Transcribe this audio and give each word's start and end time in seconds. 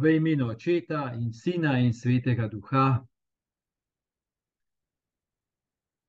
v 0.00 0.16
imenu 0.16 0.48
Očeta 0.48 1.12
in 1.14 1.32
Sina 1.32 1.78
in 1.78 1.92
Svetega 1.92 2.48
Duha. 2.48 3.04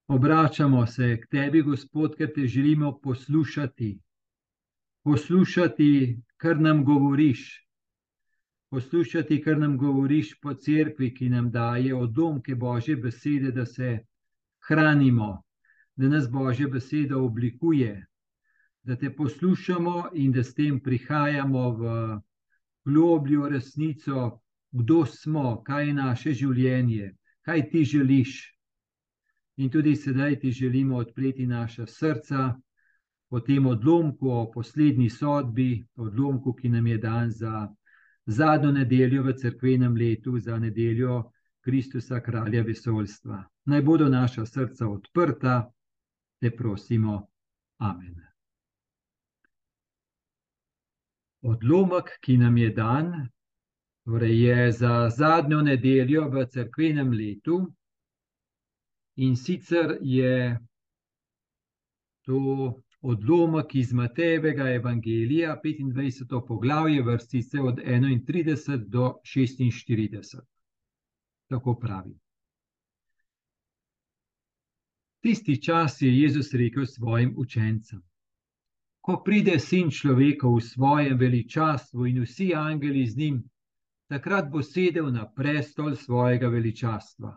Obračamo 0.07 0.86
se 0.86 1.18
k 1.20 1.28
tebi, 1.28 1.62
Gospod, 1.62 2.16
ker 2.16 2.32
te 2.36 2.48
želimo 2.48 3.00
poslušati. 3.04 4.00
Poslušati, 5.04 6.20
kar 6.38 6.59
nam 6.59 6.86
govoriš. 6.86 7.68
Poslušati, 8.70 9.41
kar 9.43 9.57
nam 9.57 9.77
govoriš 9.77 10.39
po 10.39 10.54
cerkvi, 10.54 11.14
ki 11.14 11.30
nam 11.30 11.52
daje 11.52 11.96
odlomke 11.96 12.55
Božje 12.55 12.96
besede, 12.96 13.52
da 13.52 13.66
se 13.66 14.00
hranimo, 14.68 15.44
da 15.96 16.08
nas 16.08 16.32
Božja 16.32 16.68
beseda 16.68 17.18
oblikuje, 17.18 18.05
da 18.84 18.96
te 18.96 19.16
poslušamo 19.16 20.10
in 20.14 20.32
da 20.32 20.44
s 20.44 20.54
tem 20.54 20.80
prihajamo 20.80 21.70
v 21.71 22.21
globljo 22.86 23.50
resnico, 23.50 24.39
kdo 24.71 25.06
smo, 25.06 25.64
kaj 25.64 25.87
je 25.87 25.93
naše 25.93 26.33
življenje, 26.33 27.15
kaj 27.42 27.69
ti 27.69 27.83
želiš. 27.86 28.39
In 29.57 29.69
tudi 29.69 29.96
sedaj 29.96 30.39
ti 30.39 30.51
želimo 30.51 30.97
odpreti 30.97 31.46
naša 31.47 31.86
srca 31.86 32.56
po 33.30 33.39
tem 33.39 33.66
odlomku, 33.66 34.30
o 34.30 34.52
poslednji 34.52 35.09
sodbi, 35.09 35.86
odlomku, 35.95 36.53
ki 36.53 36.70
nam 36.70 36.88
je 36.88 36.97
dan 36.97 37.30
za 37.31 37.67
zadnjo 38.25 38.72
nedeljo 38.72 39.23
v 39.23 39.34
crkvenem 39.34 39.95
letu, 39.95 40.39
za 40.39 40.59
nedeljo 40.59 41.31
Kristusa, 41.61 42.20
kralja 42.20 42.64
vesoljstva. 42.64 43.44
Naj 43.66 43.81
bodo 43.81 44.09
naša 44.09 44.45
srca 44.45 44.88
odprta, 44.88 45.72
te 46.39 46.52
prosimo. 46.52 47.28
Amen. 47.78 48.31
Odlomek, 51.41 52.17
ki 52.22 52.38
nam 52.38 52.58
je 52.58 52.69
dan, 52.69 53.11
torej 54.05 54.41
je 54.44 54.72
za 54.72 55.09
zadnjo 55.09 55.61
nedeljo 55.61 56.28
v 56.30 56.45
crkvenem 56.45 57.11
letu, 57.11 57.58
in 59.16 59.36
sicer 59.36 59.98
je 60.02 60.59
to 62.25 62.81
odlomek 63.02 63.75
iz 63.75 63.94
Matejevega 63.94 64.70
evangelija, 64.70 65.58
25. 65.64 66.48
poglavje, 66.48 67.03
vrstice 67.03 67.61
od 67.61 67.76
31 67.76 68.86
do 68.88 69.14
46. 69.23 70.39
Tako 71.50 71.76
pravi. 71.80 72.20
Tisti 75.22 75.61
čas 75.61 76.02
je 76.02 76.22
Jezus 76.22 76.53
rekel 76.53 76.86
svojim 76.86 77.33
učencem: 77.38 78.02
ko 79.02 79.22
pride 79.26 79.60
sin 79.60 79.90
človeka 79.90 80.48
v 80.48 80.62
svojem 80.62 81.18
veličastvu 81.18 82.06
in 82.06 82.22
vsi 82.24 82.54
angeli 82.56 83.06
z 83.08 83.18
njim, 83.18 83.38
takrat 84.10 84.50
bo 84.52 84.62
sedel 84.62 85.10
na 85.12 85.26
prestol 85.26 85.96
svojega 85.96 86.48
veličastva. 86.48 87.32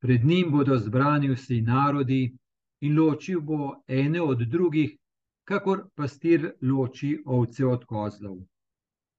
Pred 0.00 0.24
njim 0.24 0.50
bodo 0.50 0.78
zbrani 0.78 1.28
vsi 1.34 1.60
narodi 1.60 2.36
in 2.80 2.96
ločil 2.98 3.40
bo 3.40 3.82
ene 3.88 4.22
od 4.22 4.42
drugih, 4.48 4.96
kakor 5.44 5.88
pastir 5.94 6.52
loči 6.62 7.16
ovce 7.26 7.66
od 7.66 7.84
kozlov. 7.84 8.38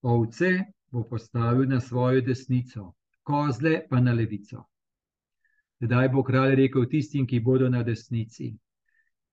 Ovce 0.02 0.52
bo 0.92 1.03
postavil 1.03 1.70
na 1.70 1.80
svojo 1.80 2.22
desnico, 2.22 2.94
kozle 3.23 3.81
pa 3.89 4.00
na 4.00 4.14
levico. 4.14 4.64
Tedaj 5.80 6.09
bo 6.09 6.23
kralj 6.23 6.55
rekel 6.55 6.86
tistim, 6.89 7.28
ki 7.28 7.39
bodo 7.39 7.70
na 7.70 7.83
desnici: 7.83 8.55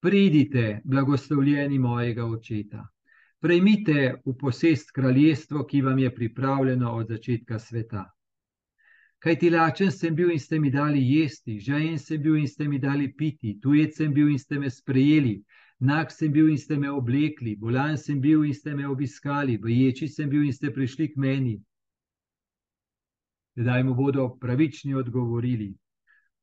Pridite, 0.05 0.81
blagoslovljeni 0.83 1.79
mojega 1.79 2.25
očeta, 2.25 2.83
prejmite 3.41 4.01
v 4.25 4.33
posest 4.37 4.91
kraljestvo, 4.93 5.63
ki 5.65 5.79
vam 5.81 5.99
je 5.99 6.11
pripravljeno 6.15 6.91
od 6.91 7.07
začetka 7.09 7.57
sveta. 7.59 8.03
Kaj 9.19 9.39
ti 9.39 9.49
lačen 9.49 9.89
sem 9.91 10.15
bil 10.15 10.29
in 10.29 10.39
ste 10.39 10.59
mi 10.59 10.69
dali 10.69 11.01
jesti, 11.01 11.55
žajen 11.59 11.97
sem 11.97 12.21
bil 12.21 12.35
in 12.37 12.45
ste 12.47 12.67
mi 12.67 12.77
dali 12.79 13.07
piti, 13.17 13.55
tujec 13.63 13.97
sem 13.97 14.13
bil 14.13 14.29
in 14.29 14.37
ste 14.39 14.59
me 14.59 14.69
sprejeli, 14.69 15.39
nag 15.79 16.13
sem 16.13 16.31
bil 16.31 16.51
in 16.53 16.61
ste 16.61 16.77
me 16.77 16.91
oblekli, 16.91 17.55
bolan 17.55 17.97
sem 17.97 18.19
bil 18.21 18.43
in 18.45 18.53
ste 18.53 18.75
me 18.75 18.85
obiskali, 18.87 19.57
boječi 19.57 20.07
sem 20.07 20.29
bil 20.29 20.45
in 20.45 20.53
ste 20.53 20.69
prišli 20.69 21.07
k 21.15 21.17
meni. 21.17 21.55
Tedaj 23.57 23.83
mu 23.83 23.97
bodo 23.97 24.27
pravični 24.37 24.93
odgovorili: 24.93 25.73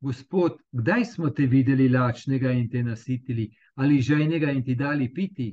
Gospod, 0.02 0.56
kdaj 0.72 1.04
smo 1.04 1.28
te 1.30 1.46
videli 1.46 1.88
lačnega 1.88 2.50
in 2.50 2.64
te 2.70 2.82
nasitili, 2.82 3.44
ali 3.74 4.00
žejnega 4.02 4.50
in 4.50 4.64
ti 4.64 4.74
dali 4.74 5.06
piti? 5.14 5.52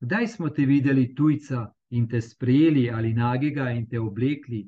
Kdaj 0.00 0.26
smo 0.26 0.48
te 0.48 0.64
videli 0.64 1.14
tujca 1.14 1.66
in 1.90 2.08
te 2.08 2.20
sprejeli, 2.20 2.90
ali 2.90 3.12
nagega 3.12 3.68
in 3.70 3.84
te 3.88 4.00
oblekli? 4.00 4.62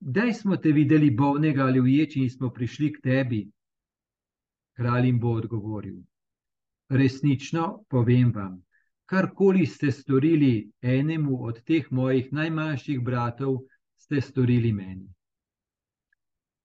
Kdaj 0.00 0.32
smo 0.32 0.56
te 0.56 0.72
videli 0.72 1.10
bolnega 1.10 1.64
ali 1.64 1.80
uječi 1.80 2.20
in 2.20 2.30
smo 2.30 2.50
prišli 2.50 2.92
k 2.92 3.00
tebi? 3.02 3.40
Kralj 4.76 5.06
jim 5.06 5.20
bo 5.20 5.32
odgovoril: 5.40 5.96
Resnično 6.88 7.84
povem 7.88 8.32
vam, 8.34 8.60
karkoli 9.06 9.66
ste 9.66 9.90
storili 9.90 10.70
enemu 10.82 11.44
od 11.44 11.64
teh 11.64 11.88
mojih 11.90 12.32
najmanjših 12.32 13.00
bratov, 13.00 13.58
ste 13.96 14.20
storili 14.20 14.72
meni. 14.72 15.08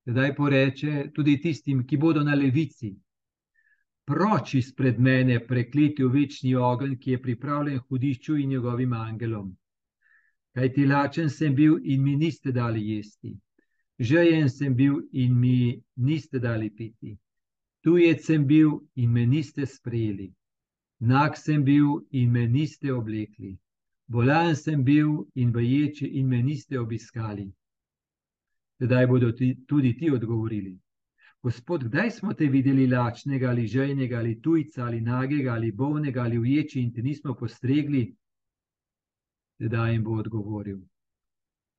Zdaj 0.07 0.35
poreče 0.35 1.09
tudi 1.13 1.35
tistim, 1.43 1.83
ki 1.87 1.97
bodo 1.97 2.21
na 2.23 2.35
levici. 2.35 2.93
Proč 4.07 4.53
izpred 4.55 4.99
mene 5.03 5.41
prekleti 5.47 6.05
v 6.05 6.13
večni 6.13 6.53
ogenj, 6.55 6.93
ki 7.01 7.11
je 7.11 7.21
pripravljen 7.21 7.81
hudišču 7.89 8.37
in 8.39 8.53
njegovim 8.55 8.93
angelom. 8.93 9.49
Kaj 10.55 10.71
ti 10.73 10.85
lačen 10.87 11.27
sem 11.29 11.55
bil 11.55 11.75
in 11.83 12.03
mi 12.03 12.15
niste 12.15 12.51
dali 12.51 12.85
jesti, 12.91 13.33
žejen 13.99 14.49
sem 14.49 14.75
bil 14.75 14.95
in 15.11 15.35
mi 15.39 15.81
niste 15.95 16.39
dali 16.39 16.69
piti, 16.69 17.17
tujec 17.83 18.23
sem 18.25 18.47
bil 18.47 18.79
in 18.95 19.11
me 19.11 19.25
niste 19.25 19.65
sprejeli, 19.65 20.31
nag 20.99 21.35
sem 21.35 21.67
bil 21.67 21.99
in 22.11 22.31
me 22.31 22.47
niste 22.47 22.93
oblekli, 22.95 23.57
bolan 24.07 24.55
sem 24.55 24.83
bil 24.83 25.27
in 25.35 25.51
vaječi 25.51 26.07
in 26.07 26.27
me 26.31 26.41
niste 26.41 26.79
obiskali. 26.79 27.51
Tedaj 28.79 29.07
bodo 29.07 29.31
ti, 29.31 29.47
tudi 29.67 29.97
ti 29.97 30.11
odgovorili: 30.11 30.79
Gospod, 31.43 31.83
kdaj 31.83 32.11
smo 32.11 32.33
te 32.33 32.45
videli 32.45 32.87
lačnega 32.87 33.49
ali 33.49 33.67
žejnega 33.67 34.17
ali 34.17 34.41
tujca 34.41 34.83
ali 34.85 35.01
nagega 35.01 35.51
ali 35.53 35.71
bolnega 35.71 36.21
ali 36.21 36.39
uječi 36.39 36.81
in 36.81 36.93
ti 36.93 37.01
nismo 37.01 37.35
postregli? 37.35 38.15
Tedaj 39.59 39.91
jim 39.91 40.03
bo 40.03 40.19
odgovoril: 40.19 40.79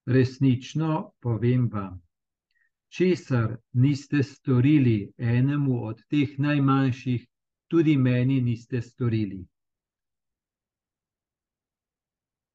Resnično 0.07 1.13
povem 1.21 1.69
vam, 1.73 2.01
česar 2.89 3.57
niste 3.73 4.23
storili 4.23 5.13
enemu 5.19 5.85
od 5.85 6.03
teh 6.09 6.39
najmanjših, 6.39 7.27
tudi 7.69 7.97
meni 7.97 8.41
niste 8.41 8.83
storili 8.83 9.47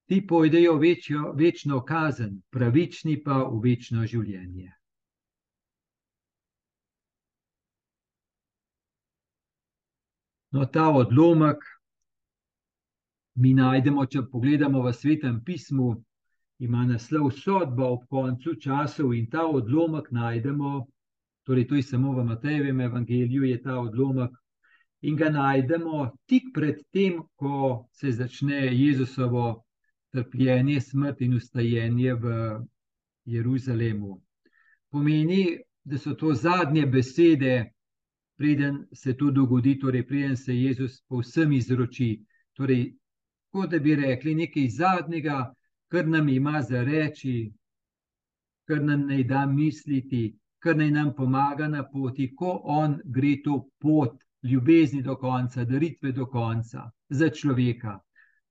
ti 0.06 0.22
pojdejo 0.28 0.76
večjo, 0.78 1.32
večno 1.38 1.82
kazen, 1.86 2.42
pravični 2.52 3.18
pa 3.24 3.44
v 3.44 3.60
večno 3.64 4.06
življenje. 4.08 4.72
No, 10.54 10.66
ta 10.66 10.90
odlomek 10.94 11.64
mi 13.36 13.54
najdemo, 13.58 14.06
če 14.06 14.22
pogledamo 14.32 14.84
v 14.86 14.92
svetem 14.94 15.40
pismu, 15.46 15.88
ima 16.62 16.84
naslov 16.86 17.32
sodba 17.34 17.88
ob 17.96 18.04
koncu 18.10 18.54
časov 18.62 19.16
in 19.18 19.26
ta 19.32 19.48
odlomek 19.50 20.12
najdemo, 20.14 20.84
torej 21.48 21.68
to 21.68 21.76
je 21.76 21.84
samo 21.84 22.14
v 22.14 22.26
Matejevem 22.28 22.82
evangeliju, 22.86 23.48
je 23.50 23.62
ta 23.64 23.80
odlomek. 23.80 24.38
In 25.02 25.18
ga 25.18 25.32
najdemo 25.34 26.06
tik 26.30 26.54
pred 26.54 26.86
tem, 26.94 27.18
ko 27.36 27.88
se 27.92 28.12
začne 28.12 28.70
Jezusovo 28.72 29.64
trpljenje, 30.14 30.82
smrt 30.82 31.22
in 31.22 31.34
ustajenje 31.34 32.14
v 32.14 32.34
Jeruzalemu. 33.26 34.22
Pomeni, 34.90 35.58
da 35.84 35.98
so 35.98 36.14
to 36.14 36.34
zadnje 36.34 36.86
besede, 36.86 37.72
preden 38.38 38.86
se 38.94 39.18
to 39.18 39.32
dogodi, 39.32 39.80
torej 39.80 40.06
preden 40.08 40.38
se 40.38 40.56
Jezus 40.56 41.02
povsem 41.10 41.52
izroči. 41.52 42.22
Torej, 42.54 42.94
kot 43.52 43.72
da 43.72 43.80
bi 43.80 43.96
rekli 43.96 44.36
nekaj 44.36 44.68
zadnjega, 44.70 45.54
kar 45.88 46.08
nam 46.08 46.30
ima 46.30 46.62
za 46.62 46.84
reči, 46.84 47.52
kar 48.68 48.84
nam 48.84 49.08
naj 49.08 49.24
da 49.24 49.46
misliti, 49.46 50.36
kar 50.60 50.78
naj 50.78 50.92
nam 50.92 51.14
pomaga 51.16 51.68
na 51.68 51.84
poti, 51.90 52.30
ko 52.36 52.62
on 52.64 53.00
gre 53.06 53.36
to 53.44 53.64
pot 53.80 54.22
ljubezni 54.44 55.02
do 55.02 55.16
konca, 55.16 55.66
daritve 55.66 56.12
do 56.12 56.26
konca 56.26 56.90
za 57.10 57.30
človeka. 57.30 58.00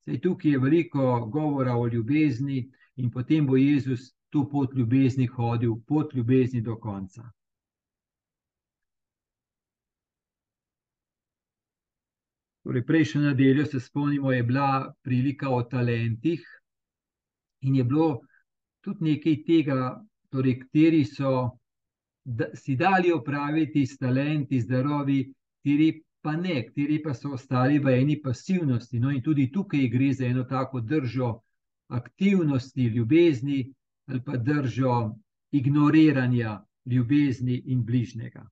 Sej 0.05 0.19
tukaj 0.21 0.51
je 0.51 0.59
veliko 0.59 1.25
govora 1.31 1.77
o 1.79 1.87
ljubezni, 1.87 2.71
in 2.95 3.11
potem 3.11 3.47
bo 3.47 3.57
Jezus 3.57 4.11
to 4.29 4.43
pot 4.49 4.73
ljubezni 4.75 5.27
hodil, 5.27 5.75
pot 5.87 6.13
ljubezni 6.13 6.61
do 6.61 6.75
konca. 6.75 7.23
Torej, 12.63 12.85
prejšnjo 12.85 13.21
nedeljo 13.21 13.65
se 13.65 13.79
spomnimo, 13.79 14.31
je 14.31 14.43
bila 14.43 14.93
prilika 15.03 15.49
o 15.49 15.63
talentih, 15.63 16.43
in 17.61 17.75
je 17.75 17.83
bilo 17.83 18.21
tudi 18.81 19.11
nekaj 19.11 19.35
tega, 19.47 19.79
torej, 20.31 20.59
kateri 20.59 21.03
so 21.05 21.33
da, 22.23 22.47
si 22.55 22.75
dali 22.75 23.11
opraviti 23.11 23.85
s 23.85 23.97
talenti, 23.97 24.61
z 24.61 24.67
darovi, 24.67 25.19
kateri 25.27 25.89
pa 26.23 26.35
ne, 26.39 26.61
kateri 26.65 27.01
pa 27.03 27.13
so 27.13 27.33
ostali 27.35 27.79
v 27.79 27.97
eni 27.99 28.15
pasivnosti. 28.21 28.99
No, 28.99 29.11
in 29.11 29.21
tudi 29.21 29.49
tukaj 29.51 29.87
gre 29.91 30.13
za 30.13 30.25
eno 30.25 30.43
tako 30.43 30.79
držo 30.79 31.33
aktivnosti, 31.91 32.87
ljubezni 32.95 33.73
ali 34.07 34.21
pa 34.23 34.37
držo 34.37 35.15
ignoriranja 35.51 36.61
ljubezni 36.85 37.61
in 37.65 37.83
bližnjega. 37.85 38.43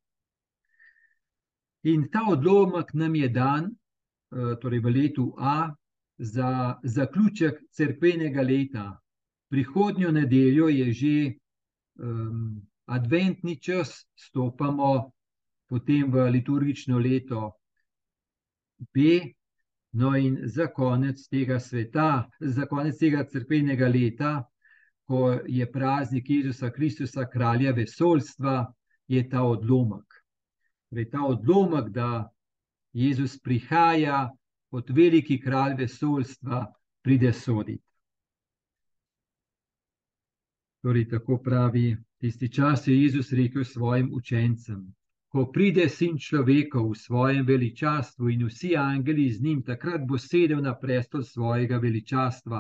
In 1.84 2.10
ta 2.12 2.22
odlomek 2.30 2.94
nam 2.94 3.16
je 3.16 3.30
dan, 3.30 3.66
eh, 3.66 4.56
torej 4.62 4.80
v 4.80 4.94
letu 4.96 5.34
A, 5.38 5.72
za 6.18 6.80
zaključek 6.84 7.64
crkvenega 7.72 8.42
leta. 8.42 9.00
Prihodnjo 9.50 10.12
nedeljo 10.12 10.68
je 10.68 10.92
že 10.94 11.34
um, 12.00 12.62
adventni 12.86 13.56
čas, 13.60 14.06
stopamo 14.16 15.12
potem 15.68 16.12
v 16.12 16.30
liturgično 16.30 17.00
leto 17.00 17.61
B. 18.94 19.22
No, 19.94 20.16
in 20.16 20.38
za 20.48 20.68
konec 20.68 21.28
tega 21.28 21.60
sveta, 21.60 22.30
za 22.40 22.66
konec 22.66 22.98
tega 22.98 23.26
crkvenega 23.28 23.88
leta, 23.88 24.44
ko 25.04 25.40
je 25.48 25.72
praznik 25.72 26.30
Jezusa 26.30 26.70
Kristusa, 26.72 27.26
kralja 27.28 27.74
vesoljstva, 27.76 28.74
je 29.08 29.30
ta 29.30 29.44
odlomek. 29.44 30.22
Torej, 30.90 31.10
ta 31.12 31.26
odlomek, 31.28 31.90
da 31.92 32.30
Jezus 32.94 33.40
prihaja 33.40 34.30
kot 34.72 34.90
veliki 34.90 35.40
kralj 35.42 35.76
vesoljstva, 35.78 36.66
pride 37.04 37.34
soditi. 37.34 37.84
Torej, 40.82 41.10
tako 41.10 41.38
pravi, 41.44 41.98
tisti 42.18 42.50
čas 42.54 42.88
je 42.88 43.02
Jezus 43.02 43.34
rekel 43.34 43.64
svojim 43.64 44.10
učencem: 44.14 44.94
Ko 45.32 45.46
pride 45.48 45.88
sin 45.90 46.18
človeka 46.20 46.82
v 46.84 46.92
svojem 46.92 47.46
veličastvu 47.48 48.30
in 48.34 48.42
vsi 48.48 48.76
angeli 48.76 49.30
z 49.32 49.40
njim, 49.42 49.62
takrat 49.64 50.04
bo 50.08 50.18
sedel 50.20 50.60
na 50.60 50.74
prestol 50.76 51.24
svojega 51.24 51.78
veličastva. 51.80 52.60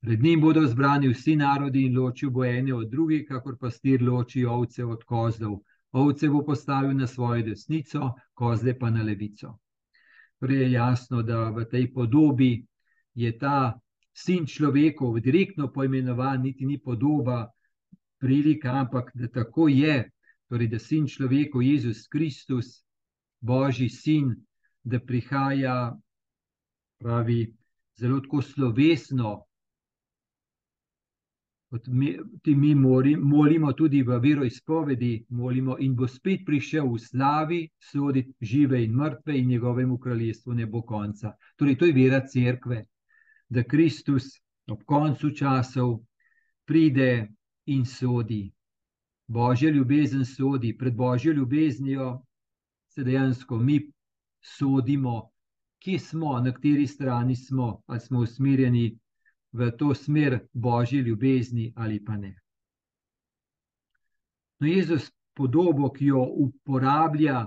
Pred 0.00 0.22
njim 0.22 0.40
bodo 0.40 0.66
zbrani 0.66 1.12
vsi 1.12 1.36
narodi 1.36 1.84
in 1.86 1.94
ločil 1.98 2.30
bo 2.30 2.44
ene 2.44 2.74
od 2.74 2.90
drugih, 2.90 3.28
kakor 3.28 3.58
pastir 3.60 4.02
loči 4.02 4.44
ovce 4.44 4.84
od 4.84 5.04
kozlov. 5.04 5.60
Ovce 5.92 6.28
bo 6.28 6.42
postavil 6.44 6.98
na 6.98 7.06
svojo 7.06 7.46
desnico, 7.46 8.14
kozle 8.34 8.78
pa 8.78 8.90
na 8.90 9.06
levico. 9.06 9.58
Torej 10.40 10.62
je 10.62 10.72
jasno, 10.72 11.22
da 11.22 11.50
v 11.50 11.64
tej 11.70 11.92
podobi 11.94 12.66
je 13.14 13.38
ta 13.38 13.78
sin 14.12 14.46
človekov 14.46 15.20
direktno 15.20 15.70
poimenovan, 15.72 16.42
niti 16.42 16.66
ni 16.66 16.78
podoba, 16.78 17.44
prilika, 18.18 18.80
ampak 18.82 19.10
da 19.14 19.28
tako 19.28 19.68
je, 19.68 20.10
torej 20.50 20.68
da 20.68 20.78
sin 20.78 21.06
človekov, 21.06 21.62
Jezus 21.62 22.08
Kristus, 22.10 22.80
Božji 23.40 23.88
sin, 23.88 24.34
da 24.82 24.98
prihaja, 25.00 25.94
pravi, 26.98 27.46
zelo 27.96 28.20
tako 28.20 28.42
slovesno 28.42 29.38
mi, 31.86 32.18
mi 32.44 32.74
mori, 32.74 33.16
molimo 33.16 33.72
tudi 33.72 34.02
v 34.02 34.18
veroizpovedi, 34.18 35.26
molimo 35.28 35.76
in 35.78 35.94
bo 35.94 36.06
spet 36.06 36.42
prišel 36.44 36.88
v 36.90 36.98
slavi, 36.98 37.60
soditi 37.78 38.34
žive 38.40 38.82
in 38.82 38.94
mrtve 38.94 39.38
in 39.38 39.48
njegovemu 39.48 39.98
kraljestvu 39.98 40.54
ne 40.54 40.66
bo 40.66 40.82
konca. 40.82 41.36
Torej, 41.56 41.78
to 41.78 41.86
je 41.86 41.92
vera 41.92 42.26
cerkve, 42.26 42.84
da 43.48 43.62
Kristus 43.62 44.40
ob 44.66 44.82
koncu 44.84 45.30
časov 45.30 46.00
pride 46.66 47.28
in 47.66 47.86
sodi. 47.86 48.50
Božja 49.30 49.70
ljubezen 49.70 50.24
sodi, 50.24 50.76
pred 50.78 50.94
božjo 50.96 51.32
ljubeznijo 51.32 52.22
se 52.88 53.04
dejansko 53.04 53.58
mi 53.58 53.92
sodimo, 54.42 55.30
kje 55.78 55.98
smo, 55.98 56.40
na 56.40 56.52
kateri 56.52 56.86
strani 56.86 57.36
smo, 57.36 57.82
ali 57.86 58.00
smo 58.00 58.20
usmerjeni 58.20 58.98
v 59.52 59.70
to 59.70 59.94
smer 59.94 60.38
božje 60.52 61.02
ljubezni 61.02 61.72
ali 61.76 62.04
pa 62.04 62.16
ne. 62.16 62.32
No, 64.58 64.66
Jezus, 64.66 65.12
podobo, 65.34 65.92
ki 65.92 66.06
jo 66.06 66.24
uporablja, 66.46 67.46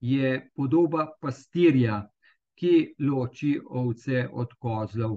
je 0.00 0.50
podoba 0.54 1.06
pastirja, 1.20 2.02
ki 2.54 2.94
loči 2.98 3.54
ovce 3.70 4.28
od 4.32 4.52
kozlov. 4.58 5.16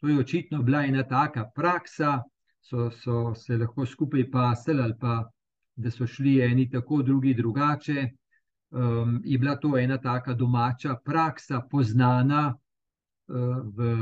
To 0.00 0.08
je 0.08 0.18
očitno 0.18 0.62
bila 0.62 0.84
ena 0.84 1.08
taka 1.08 1.48
praksa, 1.54 2.22
so, 2.60 2.90
so 2.90 3.34
se 3.34 3.56
lahko 3.56 3.86
skupaj 3.86 4.30
pasali, 4.30 4.82
ali 4.82 4.94
pa 5.00 5.30
da 5.78 5.90
so 5.90 6.06
šli 6.06 6.40
eni 6.42 6.66
tako, 6.70 7.02
drugi 7.02 7.34
drugače. 7.34 8.08
Um, 8.70 9.20
je 9.24 9.38
bila 9.38 9.56
to 9.56 9.78
ena 9.78 9.96
taka 9.98 10.34
domača 10.34 10.98
praksa, 11.04 11.62
poznana 11.70 12.50
uh, 12.52 13.62
v 13.76 13.94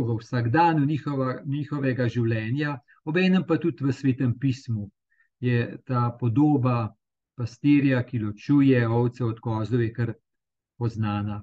v 0.00 0.16
vsakdanju 0.18 0.86
njihova, 0.86 1.40
njihovega 1.46 2.08
življenja, 2.08 2.78
obenem 3.04 3.44
pa 3.46 3.58
tudi 3.62 3.84
v 3.84 3.92
svetem 3.92 4.32
pismu 4.38 4.88
je 5.40 5.78
ta 5.86 6.08
podoba 6.20 6.88
pastirja, 7.38 8.02
ki 8.02 8.18
ločuje 8.18 8.80
ovce 8.88 9.24
od 9.24 9.40
kozlov, 9.40 9.82
je 9.82 9.92
kar 9.92 10.14
poznana. 10.78 11.42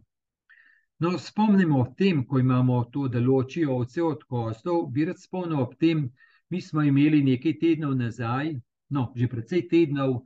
No, 1.01 1.17
spomnimo 1.17 1.79
o 1.81 1.87
tem, 1.97 2.25
ko 2.27 2.39
imamo 2.39 2.83
to, 2.93 3.07
da 3.07 3.19
ločijo 3.19 3.77
ovce 3.77 4.03
od 4.03 4.23
kozlov, 4.29 4.89
bi 4.91 5.05
rad 5.05 5.19
spomnil 5.19 5.61
ob 5.61 5.75
tem, 5.79 6.09
mi 6.49 6.61
smo 6.61 6.83
imeli 6.83 7.23
nekaj 7.23 7.57
tednov 7.59 7.95
nazaj, 7.97 8.53
no, 8.91 9.11
že 9.15 9.27
precej 9.27 9.67
tednov. 9.67 10.21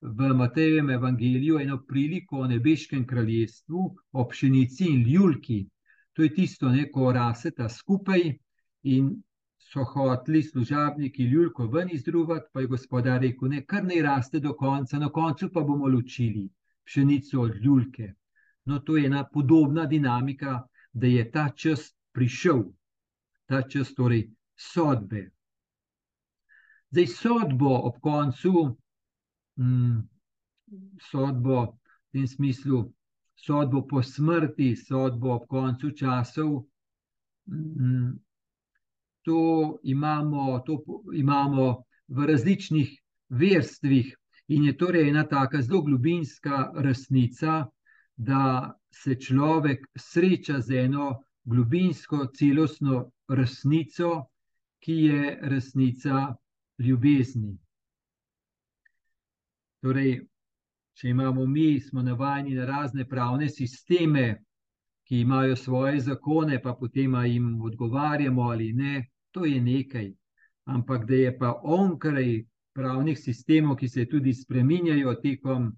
V 0.00 0.28
Matejevem 0.34 0.90
evangeliju 0.94 1.58
eno 1.58 1.80
priliko 1.82 2.44
o 2.44 2.46
nebeškem 2.46 3.06
kraljestvu, 3.06 3.80
o 4.12 4.24
pšenici 4.30 4.86
in 4.86 5.02
ljulki, 5.02 5.64
To 6.18 6.22
je 6.22 6.34
tisto, 6.34 6.68
ne, 6.68 6.88
ko 6.90 7.12
raseta 7.14 7.68
skupaj 7.70 8.24
in 8.90 9.10
so 9.62 9.84
hoteli 9.86 10.40
služabniki 10.42 11.24
ljulko 11.30 11.66
ven 11.70 11.92
izdruvati, 11.94 12.48
pa 12.52 12.60
je 12.60 12.66
gospodar 12.66 13.20
rekel, 13.22 13.52
ne, 13.52 13.60
kar 13.62 13.84
naj 13.86 14.02
raste 14.02 14.40
do 14.42 14.56
konca, 14.58 14.98
na 14.98 15.12
koncu 15.14 15.46
pa 15.54 15.62
bomo 15.62 15.86
ločili 15.86 16.48
pšenico 16.84 17.40
od 17.40 17.60
ljulke. 17.62 18.08
No, 18.64 18.80
to 18.80 18.96
je 18.96 19.06
ena 19.06 19.22
podobna 19.32 19.86
dinamika, 19.86 20.56
da 20.92 21.06
je 21.06 21.30
ta 21.30 21.48
čas 21.54 21.86
prišel, 22.12 22.64
ta 23.46 23.62
čas 23.62 23.94
torej 23.94 24.24
sodbe. 24.56 25.22
Zdaj, 26.90 27.06
sodbo 27.06 27.74
ob 27.84 27.98
koncu, 28.00 28.76
mm, 29.60 29.98
sodbo 31.10 31.60
v 31.62 32.12
tem 32.12 32.26
smislu, 32.26 32.86
sodbo 33.36 33.82
po 33.86 34.02
smrti, 34.02 34.76
sodbo 34.76 35.34
ob 35.34 35.44
koncu 35.48 35.90
časov. 35.90 36.64
Mm, 37.50 38.16
to 39.22 39.78
imamo, 39.82 40.60
to 40.66 40.80
imamo 41.12 41.84
v 42.08 42.26
različnih 42.26 42.96
verstvih, 43.28 44.16
in 44.48 44.64
je 44.64 44.76
torej 44.76 45.08
ena 45.10 45.26
tako 45.28 45.60
zelo 45.60 45.82
globinska 45.82 46.72
resnica, 46.74 47.66
da 48.16 48.72
se 48.90 49.14
človek 49.14 49.84
sreča 49.96 50.60
z 50.60 50.84
eno 50.88 51.22
globinsko, 51.44 52.26
celostno 52.32 53.10
resnico, 53.28 54.24
ki 54.80 54.92
je 55.04 55.38
resnica 55.42 56.34
ljubezni. 56.78 57.56
Torej, 59.82 60.18
če 60.98 61.08
imamo 61.08 61.46
mi, 61.46 61.80
smo 61.80 62.02
navajeni 62.02 62.54
na 62.54 62.66
razne 62.66 63.06
pravne 63.08 63.48
sisteme, 63.48 64.44
ki 65.08 65.20
imajo 65.20 65.56
svoje 65.56 66.00
zakone, 66.00 66.58
pa 66.62 66.74
potem 66.74 67.14
jim 67.24 67.60
odgovarjamo 67.62 68.42
ali 68.42 68.72
ne, 68.72 69.06
to 69.30 69.44
je 69.44 69.60
nekaj. 69.60 70.10
Ampak 70.64 71.06
da 71.08 71.14
je 71.14 71.38
pa 71.38 71.54
onkraj 71.62 72.42
pravnih 72.74 73.18
sistemov, 73.18 73.76
ki 73.76 73.88
se 73.88 74.04
tudi 74.06 74.34
spreminjajo 74.34 75.14
tekom, 75.22 75.70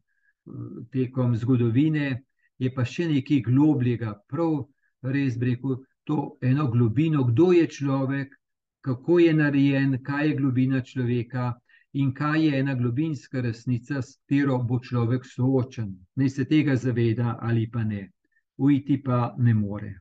tekom 0.93 1.37
zgodovine, 1.37 2.25
je 2.59 2.73
pa 2.75 2.85
še 2.85 3.07
nekaj 3.13 3.45
globljega, 3.47 4.17
prav 4.29 4.65
res 5.03 5.39
breku, 5.39 5.79
to 6.05 6.37
eno 6.43 6.67
globino, 6.73 7.25
kdo 7.25 7.53
je 7.53 7.69
človek, 7.69 8.35
kako 8.81 9.19
je 9.19 9.35
narejen, 9.35 9.99
kaj 10.05 10.29
je 10.29 10.37
globina 10.37 10.81
človeka 10.81 11.53
in 11.93 12.15
kaj 12.15 12.47
je 12.47 12.59
ena 12.59 12.75
globinska 12.75 13.41
resnica, 13.41 14.03
s 14.03 14.17
katero 14.17 14.59
bo 14.59 14.79
človek 14.79 15.27
soočen. 15.27 15.97
Naj 16.17 16.29
se 16.29 16.45
tega 16.45 16.77
zaveda 16.77 17.39
ali 17.41 17.71
pa 17.71 17.85
ne, 17.85 18.11
ujti 18.57 19.03
pa 19.03 19.35
ne 19.39 19.55
more. 19.55 19.99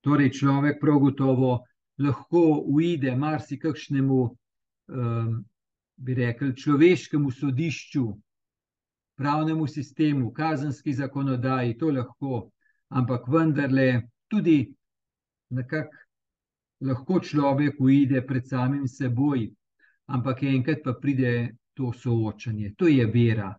Torej, 0.00 0.30
človek 0.30 0.80
prav 0.80 0.98
gotovo 0.98 1.58
lahko 1.98 2.64
uide 2.66 3.16
marsikakšnemu, 3.16 4.20
um, 4.24 5.34
bi 5.96 6.14
rekel, 6.14 6.54
človeškemu 6.56 7.30
sodišču, 7.30 8.06
pravnemu 9.20 9.66
sistemu, 9.66 10.30
kazenski 10.32 10.94
zakonodaji, 10.96 11.76
to 11.78 11.90
lahko, 11.92 12.50
ampak 12.88 13.28
vendarle 13.28 14.08
tudi 14.28 14.72
nekako 15.50 16.09
lahko 16.80 17.20
človek 17.20 17.80
uide 17.80 18.22
pred 18.26 18.46
samim 18.46 18.88
seboj, 18.88 19.48
ampak 20.06 20.42
enkrat 20.42 20.82
pa 20.84 20.94
pride 20.94 21.56
to 21.74 21.92
soočanje. 21.92 22.74
To 22.76 22.88
je 22.88 23.06
vera. 23.06 23.54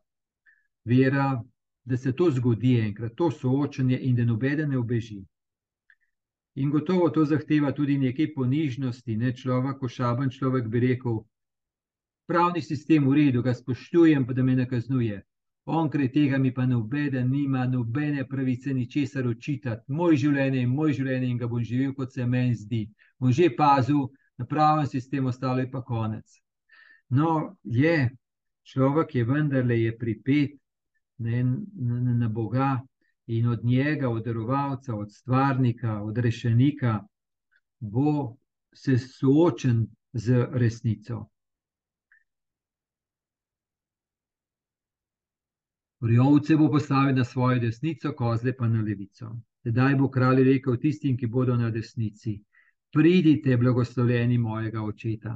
Vera, 0.85 1.41
da 1.85 1.97
se 1.97 2.13
to 2.13 2.31
zgodi 2.31 2.79
enkrat, 2.79 3.13
to 3.15 3.31
soočanje 3.31 3.99
in 3.99 4.15
da 4.15 4.25
nobeden 4.25 4.69
ne 4.69 4.77
obeži. 4.77 5.21
In 6.55 6.69
gotovo 6.69 7.09
to 7.09 7.25
zahteva 7.25 7.71
tudi 7.71 7.97
nekaj 7.97 8.33
ponižnosti. 8.33 9.15
Ne? 9.17 9.33
Človek, 9.35 9.77
ko 9.79 9.87
šaben 9.87 10.29
človek 10.29 10.67
bi 10.67 10.79
rekel, 10.79 11.21
pravni 12.27 12.61
sistem 12.61 13.07
v 13.07 13.13
redu, 13.15 13.41
ga 13.41 13.53
spoštujem, 13.53 14.25
pa 14.27 14.33
da 14.33 14.43
me 14.43 14.55
ne 14.55 14.67
kaznuje. 14.67 15.21
Onkraj 15.65 16.11
tega 16.11 16.37
mi 16.37 16.53
pa 16.53 16.65
nobeden 16.65 17.29
nima 17.29 17.65
nobene 17.67 18.27
pravice 18.27 18.73
ničesar 18.73 19.27
očitati. 19.27 19.91
Moj 19.91 20.15
življenje 20.15 20.59
je 20.59 20.67
moj 20.67 20.93
življenje 20.93 21.27
in 21.27 21.37
ga 21.37 21.47
bom 21.47 21.63
živel, 21.63 21.93
kot 21.93 22.13
se 22.13 22.25
meni 22.25 22.55
zdi. 22.55 22.87
Bom 23.19 23.31
že 23.31 23.51
pazil 23.55 24.07
na 24.37 24.45
pravem 24.45 24.87
sistemu, 24.87 25.29
ostalo 25.29 25.61
je 25.61 25.69
pa 25.71 25.83
konec. 25.85 26.41
No, 27.09 27.57
je, 27.63 28.09
človek 28.63 29.15
je 29.15 29.25
vendarle 29.25 29.77
je 29.81 29.97
pripet 29.97 30.57
ne, 31.19 31.43
na, 31.43 32.13
na 32.23 32.29
Boga 32.29 32.79
in 33.27 33.47
od 33.47 33.63
njega, 33.63 34.09
od 34.09 34.25
darovalca, 34.25 34.95
od 34.95 35.11
stvarnika, 35.13 36.01
od 36.01 36.17
rešenika, 36.17 36.99
bo 37.79 38.37
se 38.73 38.97
soočen 38.97 39.85
z 40.13 40.47
resnico. 40.51 41.30
Rjovce 46.01 46.55
bo 46.57 46.69
postavil 46.71 47.15
na 47.15 47.23
svojo 47.23 47.59
desnico, 47.59 48.13
kozle 48.17 48.55
pa 48.57 48.67
na 48.67 48.81
levico. 48.81 49.35
Tedaj 49.63 49.95
bo 49.95 50.09
kralj 50.09 50.43
rekel 50.43 50.77
tistim, 50.81 51.17
ki 51.17 51.27
bodo 51.27 51.55
na 51.55 51.69
desnici: 51.69 52.39
Pridite, 52.91 53.57
blagoslovljeni 53.57 54.37
mojega 54.37 54.81
očeta, 54.81 55.35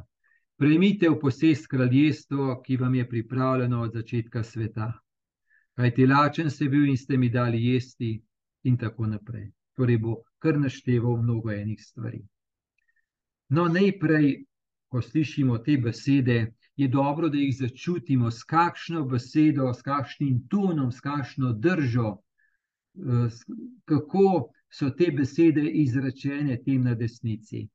prejmite 0.57 1.09
v 1.09 1.19
posest 1.19 1.67
kraljestvo, 1.67 2.61
ki 2.65 2.77
vam 2.77 2.95
je 2.95 3.09
pripravljeno 3.09 3.81
od 3.81 3.93
začetka 3.93 4.43
sveta. 4.43 4.91
Kaj 5.75 5.93
ti 5.95 6.07
lačen 6.07 6.49
ste 6.49 6.69
bil 6.69 6.85
in 6.89 6.97
ste 6.97 7.17
mi 7.17 7.29
dali 7.29 7.61
jesti, 7.65 8.15
in 8.63 8.77
tako 8.77 9.07
naprej. 9.07 9.51
Torej 9.75 9.97
bo 9.97 10.15
kar 10.39 10.57
našteval 10.59 11.17
mnogo 11.21 11.51
enih 11.51 11.81
stvari. 11.81 12.21
No, 13.49 13.67
najprej, 13.67 14.45
ko 14.89 15.01
slišimo 15.01 15.57
te 15.57 15.77
besede, 15.77 16.55
je 16.75 16.87
dobro, 16.87 17.29
da 17.29 17.37
jih 17.37 17.55
začutimo 17.57 18.31
s 18.31 18.43
kakšno 18.43 19.05
besedo, 19.05 19.73
s 19.73 19.81
kakšnim 19.81 20.47
tonom, 20.49 20.91
s 20.91 20.99
kakšno 20.99 21.53
držo, 21.53 22.17
eh, 22.95 23.29
kako 23.85 24.49
so 24.69 24.89
te 24.89 25.11
besede 25.11 25.63
izrečene 25.63 26.57
tem 26.63 26.83
na 26.83 26.95
desnici. 26.95 27.67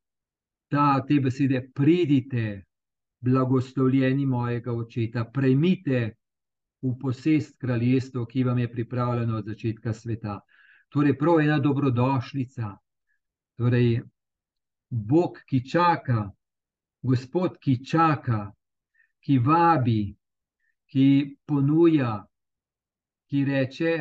Ta, 0.68 1.04
te 1.06 1.20
besede, 1.20 1.70
pridite, 1.74 2.64
blagoslovljeni 3.20 4.26
mojega 4.26 4.72
očeta, 4.72 5.24
prejmite 5.24 6.14
v 6.82 6.92
posest 7.00 7.58
kraljestvo, 7.60 8.24
ki 8.26 8.44
vam 8.44 8.58
je 8.58 8.72
pripravljeno 8.72 9.36
od 9.36 9.46
začetka 9.46 9.92
sveta. 9.92 10.40
Torej, 10.88 11.18
prav 11.18 11.40
ena 11.40 11.58
dobrodošlica. 11.58 12.76
Torej, 13.56 14.00
Bog, 14.90 15.38
ki 15.46 15.64
čaka, 15.68 16.30
Gospod, 17.02 17.56
ki 17.60 17.78
čaka, 17.84 18.50
ki 19.20 19.38
vabi, 19.38 20.16
ki 20.90 21.36
ponuja, 21.46 22.14
ki 23.30 23.44
reče: 23.44 23.92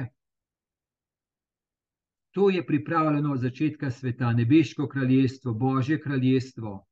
To 2.31 2.49
je 2.49 2.65
pripravljeno 2.65 3.31
od 3.33 3.39
začetka 3.39 3.91
sveta, 3.91 4.33
nebeško 4.33 4.87
kraljestvo, 4.87 5.53
božje 5.53 5.99
kraljestvo. 6.01 6.85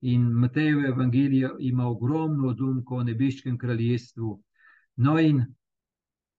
In 0.00 0.22
Matejev 0.22 0.84
evangelij 0.84 1.48
ima 1.58 1.86
ogromno 1.86 2.48
odlomkov 2.48 2.98
o 2.98 3.02
nebeškem 3.02 3.58
kraljestvu. 3.58 4.42
No, 4.96 5.18
in 5.18 5.44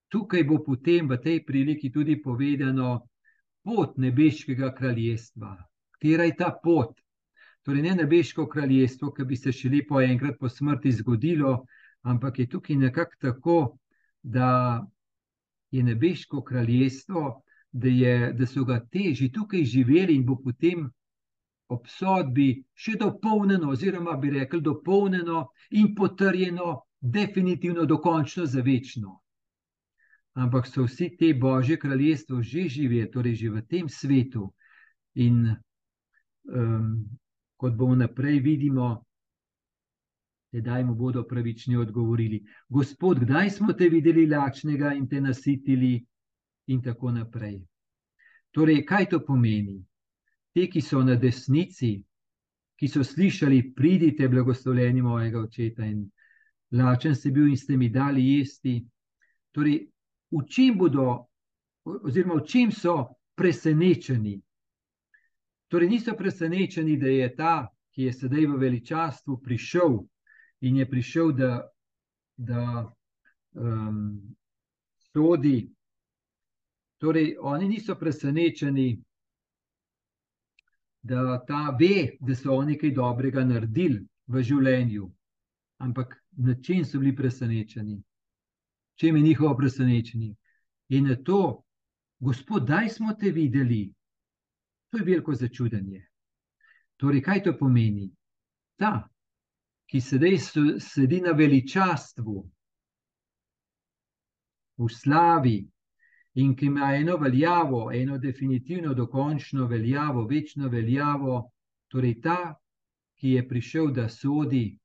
tukaj 0.07 0.43
bo 0.43 0.63
potem 0.63 1.07
v 1.09 1.17
tej 1.17 1.45
priliki 1.45 1.91
tudi 1.91 2.21
povedano 2.21 3.07
pot 3.63 3.97
nebeškega 3.97 4.73
kraljestva. 4.75 5.55
Katera 5.91 6.23
je 6.23 6.35
ta 6.35 6.51
pot? 6.63 7.02
Torej, 7.63 7.81
ne 7.81 7.95
nebeško 7.95 8.47
kraljestvo, 8.51 9.13
ki 9.15 9.25
bi 9.25 9.37
se 9.39 9.51
še 9.55 9.69
lepo 9.71 10.01
enkrat 10.03 10.35
po 10.39 10.49
smrti 10.49 10.91
zgodilo, 10.91 11.61
ampak 12.03 12.39
je 12.39 12.49
tukaj 12.49 12.75
nekako 12.75 13.19
tako, 13.19 13.59
da 14.23 14.83
je 15.71 15.83
nebeško 15.83 16.43
kraljestvo, 16.43 17.43
da, 17.71 17.87
je, 17.87 18.33
da 18.33 18.45
so 18.45 18.65
ga 18.67 18.81
teži 18.91 19.31
tukaj 19.31 19.63
živeli 19.63 20.15
in 20.15 20.25
bo 20.25 20.35
potem 20.43 20.89
ob 21.71 21.87
sodbi 21.87 22.49
še 22.75 22.97
dopolnjeno, 22.99 23.71
oziroma 23.73 24.17
bi 24.19 24.35
rekli 24.35 24.61
dopolnjeno 24.61 25.47
in 25.79 25.93
potrjeno, 25.95 26.83
definitivno, 26.99 27.85
dokončno 27.85 28.45
za 28.45 28.61
večno. 28.61 29.17
Ampak 30.33 30.67
so 30.67 30.85
vsi 30.85 31.09
te 31.17 31.33
božje 31.33 31.79
kraljestvo 31.79 32.41
že 32.41 32.67
živeli, 32.67 33.09
torej 33.11 33.35
že 33.35 33.49
v 33.49 33.65
tem 33.69 33.89
svetu. 33.89 34.51
In 35.15 35.55
um, 36.43 37.19
kot 37.57 37.75
bomo 37.75 37.95
naprej 37.95 38.39
vidimo, 38.39 39.03
tedaj 40.53 40.83
mu 40.83 40.95
bodo 40.95 41.23
pravični 41.27 41.75
odgovorili: 41.77 42.43
Gospod, 42.69 43.19
kdaj 43.25 43.49
smo 43.49 43.73
te 43.73 43.89
videli 43.89 44.27
lačnega 44.27 44.93
in 44.93 45.07
te 45.09 45.21
nasitili, 45.21 46.05
in 46.67 46.81
tako 46.81 47.11
naprej. 47.11 47.61
Torej, 48.51 48.85
kaj 48.85 49.09
to 49.09 49.19
pomeni? 49.25 49.81
Te, 50.53 50.67
ki 50.69 50.81
so 50.81 51.01
na 51.03 51.15
desnici, 51.15 51.95
ki 52.77 52.87
so 52.87 53.03
slišali, 53.03 53.73
pridite, 53.75 54.27
blagoslovljeni 54.29 55.01
mojega 55.01 55.39
očeta, 55.39 55.85
in 55.85 56.05
lačen 56.71 57.15
ste 57.15 57.31
bil 57.31 57.47
in 57.47 57.57
ste 57.57 57.77
mi 57.77 57.89
dali 57.89 58.25
jesti. 58.35 58.77
Torej, 59.51 59.79
v 60.31 60.45
čem 60.49 60.77
bodo, 60.77 61.25
oziroma 61.85 62.37
v 62.41 62.45
čem 62.47 62.71
so 62.71 62.95
presenečeni, 63.35 64.37
Torej, 65.73 65.89
niso 65.89 66.13
presenečeni, 66.13 66.97
da 67.01 67.07
je 67.07 67.27
ta, 67.35 67.53
ki 67.89 68.03
je 68.03 68.11
sedaj 68.13 68.45
v 68.45 68.57
veličastvu, 68.61 69.39
prišel 69.41 69.95
in 70.61 70.75
je 70.77 70.85
prišel, 70.89 71.31
da, 71.33 71.47
da 72.37 72.65
um, 73.57 74.35
sodi. 75.09 75.71
Torej, 77.01 77.31
oni 77.41 77.71
niso 77.71 77.95
presenečeni, 77.97 79.01
da 81.01 81.41
ta 81.47 81.73
ve, 81.79 82.19
da 82.21 82.35
so 82.35 82.53
oni 82.53 82.75
nekaj 82.75 82.93
dobrega 82.93 83.41
naredili 83.41 84.05
v 84.29 84.45
življenju, 84.45 85.09
ampak 85.81 86.13
na 86.37 86.53
čem 86.61 86.85
so 86.85 87.01
bili 87.01 87.15
presenečeni, 87.15 87.97
čem 89.01 89.17
je 89.17 89.25
njihovo 89.25 89.57
presenečenje. 89.57 90.35
In 90.93 91.09
na 91.09 91.17
to, 91.17 91.63
gospod, 92.19 92.69
daj 92.69 92.93
smo 92.93 93.17
te 93.17 93.33
videli. 93.33 93.87
To 94.93 94.97
je 94.97 95.03
veliko 95.03 95.33
začudenje. 95.33 96.03
Torej, 97.01 97.23
kaj 97.25 97.39
to 97.43 97.55
pomeni? 97.57 98.11
Ta, 98.77 99.09
ki 99.89 100.01
sedaj 100.01 100.37
sedi 100.77 101.17
na 101.21 101.33
veličastvu, 101.33 102.35
v 104.77 104.91
slavi 104.93 105.55
in 106.45 106.53
ki 106.53 106.69
ima 106.69 106.91
eno 106.93 107.17
veljavo, 107.17 107.89
eno 107.91 108.21
definitivno, 108.21 108.93
dokončno 108.93 109.65
veljavo, 109.65 110.27
večno 110.29 110.69
veljavo, 110.69 111.41
torej 111.89 112.19
ta, 112.21 112.53
ki 113.17 113.33
je 113.33 113.47
prišel, 113.49 113.91
da 113.97 114.09
sodi, 114.09 114.77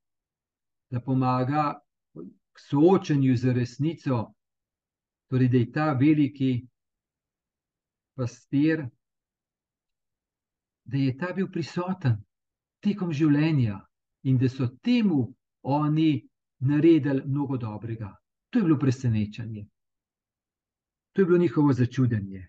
da 0.89 1.05
pomaga 1.05 1.71
k 2.17 2.67
soočanju 2.69 3.37
z 3.37 3.53
resnico, 3.53 4.23
torej 5.29 5.53
da 5.53 5.57
je 5.57 5.71
ta 5.71 5.91
veliki 5.93 6.53
pastir 8.17 8.89
da 10.89 10.97
je 10.97 11.17
ta 11.17 11.33
bil 11.37 11.47
prisoten 11.53 12.17
tekom 12.83 13.11
življenja 13.13 13.77
in 14.25 14.37
da 14.41 14.49
so 14.49 14.67
temu 14.81 15.19
oni 15.61 16.09
naredili 16.65 17.21
mnogo 17.25 17.57
dobrega. 17.57 18.09
To 18.49 18.59
je 18.59 18.65
bilo 18.65 18.79
presenečenje. 18.79 19.67
To 21.13 21.21
je 21.21 21.25
bilo 21.25 21.37
njihovo 21.37 21.73
začudenje. 21.73 22.47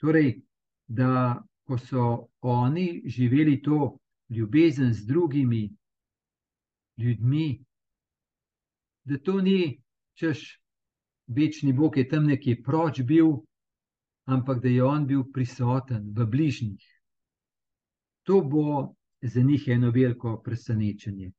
Torej, 0.00 0.40
da 0.88 1.42
ko 1.68 1.78
so 1.78 2.06
oni 2.40 3.02
živeli 3.06 3.60
to 3.62 3.98
ljubezen 4.30 4.94
z 4.94 5.06
drugimi 5.06 5.68
ljudmi, 6.96 7.64
da 9.04 9.18
to 9.18 9.40
ni 9.40 9.82
češ, 10.18 10.60
večni 11.26 11.72
Bog 11.72 11.96
je 11.96 12.08
tam 12.08 12.26
nekje 12.26 12.62
proč 12.62 13.02
bil, 13.02 13.26
ampak 14.30 14.62
da 14.62 14.68
je 14.68 14.84
on 14.84 15.06
bil 15.06 15.24
prisoten 15.32 16.12
v 16.16 16.26
bližnjih. 16.26 16.86
To 18.22 18.40
bo 18.40 18.94
za 19.22 19.42
njih 19.42 19.68
eno 19.68 19.90
veliko 19.90 20.36
presenečenje. 20.44 21.32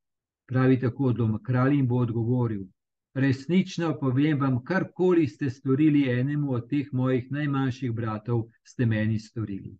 Pravi 0.47 0.79
tako, 0.79 1.13
da 1.13 1.39
kralj 1.43 1.75
jim 1.75 1.87
bo 1.87 2.01
odgovoril: 2.03 2.65
Resnično 3.13 3.93
povem 3.99 4.39
vam, 4.39 4.63
karkoli 4.63 5.27
ste 5.27 5.49
storili 5.49 6.09
enemu 6.09 6.53
od 6.53 6.69
teh 6.69 6.87
mojih 6.91 7.31
najmanjših 7.31 7.91
bratov, 7.91 8.43
ste 8.63 8.85
meni 8.85 9.19
storili. 9.19 9.77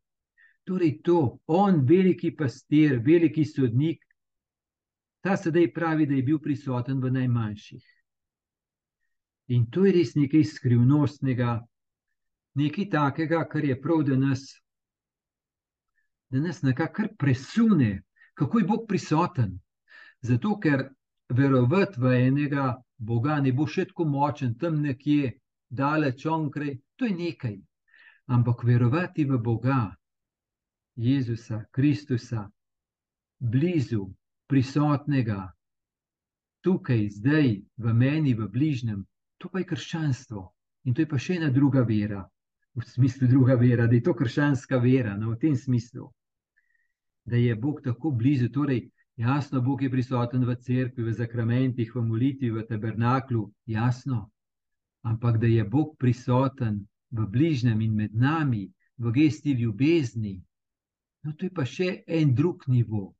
Torej, 0.63 1.01
to, 1.03 1.39
on, 1.47 1.85
veliki 1.87 2.35
pastir, 2.35 2.99
veliki 3.05 3.45
sodnik, 3.45 4.03
ta 5.21 5.37
sedaj 5.37 5.73
pravi, 5.73 6.05
da 6.05 6.13
je 6.13 6.23
bil 6.23 6.39
prisoten 6.39 6.99
v 7.01 7.11
najmanjših. 7.11 7.83
In 9.47 9.65
to 9.71 9.85
je 9.85 9.91
res 9.91 10.15
nekaj 10.15 10.43
skrivnostnega, 10.43 11.59
nekaj 12.53 12.89
takega, 12.89 13.43
kar 13.49 13.65
je 13.65 13.81
prav, 13.81 14.03
da 14.03 14.15
nas, 14.15 14.43
da 16.29 16.39
nas 16.39 16.61
nekako 16.61 17.07
presune, 17.19 18.03
kako 18.33 18.59
je 18.59 18.65
Bog 18.65 18.85
prisoten. 18.87 19.59
Zato, 20.21 20.57
ker 20.59 20.89
verovati 21.29 21.99
v 21.99 22.13
enega 22.27 22.75
Boga 22.97 23.39
ne 23.41 23.51
bo 23.51 23.65
še 23.67 23.87
tako 23.89 24.05
močen, 24.05 24.53
tam 24.61 24.81
nekje, 24.81 25.31
daleč 25.69 26.25
onkraj, 26.25 26.75
to 26.95 27.07
je 27.09 27.15
nekaj. 27.15 27.55
Ampak 28.29 28.63
verovati 28.63 29.25
v 29.25 29.39
Boga, 29.41 29.95
Jezusa, 30.95 31.63
Kristusa, 31.71 32.45
blizu, 33.39 34.05
prisotnega, 34.47 35.47
tukaj, 36.61 37.07
zdaj, 37.17 37.55
v 37.77 37.93
meni, 37.93 38.35
v 38.37 38.47
bližnjem, 38.51 39.01
to 39.41 39.49
pa 39.49 39.63
je 39.63 39.71
krščanstvo. 39.71 40.43
In 40.85 40.93
to 40.93 41.01
je 41.01 41.09
pa 41.09 41.17
še 41.17 41.39
ena 41.39 41.49
druga 41.49 41.81
vera, 41.87 42.21
v 42.73 42.83
smislu 42.85 43.27
druga 43.27 43.55
vera, 43.55 43.87
da 43.87 43.95
je 43.95 44.03
to 44.03 44.13
krščanska 44.15 44.77
vera, 44.79 45.15
no, 45.17 45.31
v 45.31 45.39
tem 45.39 45.55
smislu, 45.55 46.07
da 47.25 47.35
je 47.35 47.55
Bog 47.55 47.81
tako 47.83 48.11
blizu. 48.11 48.49
Torej, 48.49 48.89
jasno, 49.15 49.61
Bog 49.61 49.81
je 49.83 49.89
prisoten 49.91 50.45
v 50.47 50.55
cerkvi, 50.55 51.03
v 51.03 51.13
zakramentih, 51.13 51.91
v 51.95 52.03
molitvi, 52.05 52.51
v 52.51 52.65
tabernaklu, 52.67 53.49
jasno, 53.65 54.29
ampak 55.03 55.37
da 55.41 55.47
je 55.47 55.65
Bog 55.65 55.97
prisoten 55.99 56.85
v 57.11 57.27
bližnjem 57.27 57.81
in 57.81 57.95
med 57.95 58.15
nami, 58.15 58.69
v 58.97 59.11
gesti 59.11 59.53
ljubezni, 59.57 60.37
no, 61.23 61.33
to 61.33 61.45
je 61.45 61.53
pa 61.53 61.65
še 61.65 62.03
en 62.07 62.35
drug 62.35 62.63
nivo. 62.67 63.11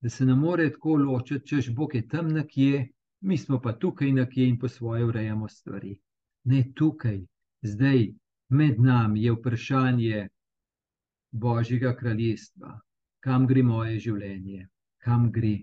Da 0.00 0.10
se 0.12 0.26
ne 0.26 0.34
more 0.34 0.68
tako 0.70 0.96
ločiti, 1.00 1.46
češ 1.48 1.72
Bog 1.74 1.94
je 1.94 2.06
tam 2.08 2.28
nekje, 2.30 2.86
mi 3.20 3.38
smo 3.38 3.58
pa 3.60 3.72
tukaj 3.72 4.12
nekje 4.12 4.46
in 4.48 4.58
po 4.58 4.68
svoje 4.68 5.04
urejamo 5.04 5.48
stvari. 5.48 5.96
Ne 6.44 6.62
tukaj, 6.76 7.24
zdaj 7.66 8.08
med 8.48 8.80
nami 8.80 9.22
je 9.22 9.32
vprašanje 9.32 10.28
Božjega 11.32 11.96
kraljestva, 11.96 12.80
kam 13.20 13.46
gre 13.46 13.62
moje 13.62 13.98
življenje, 14.00 14.68
kam 15.04 15.30
gre. 15.32 15.56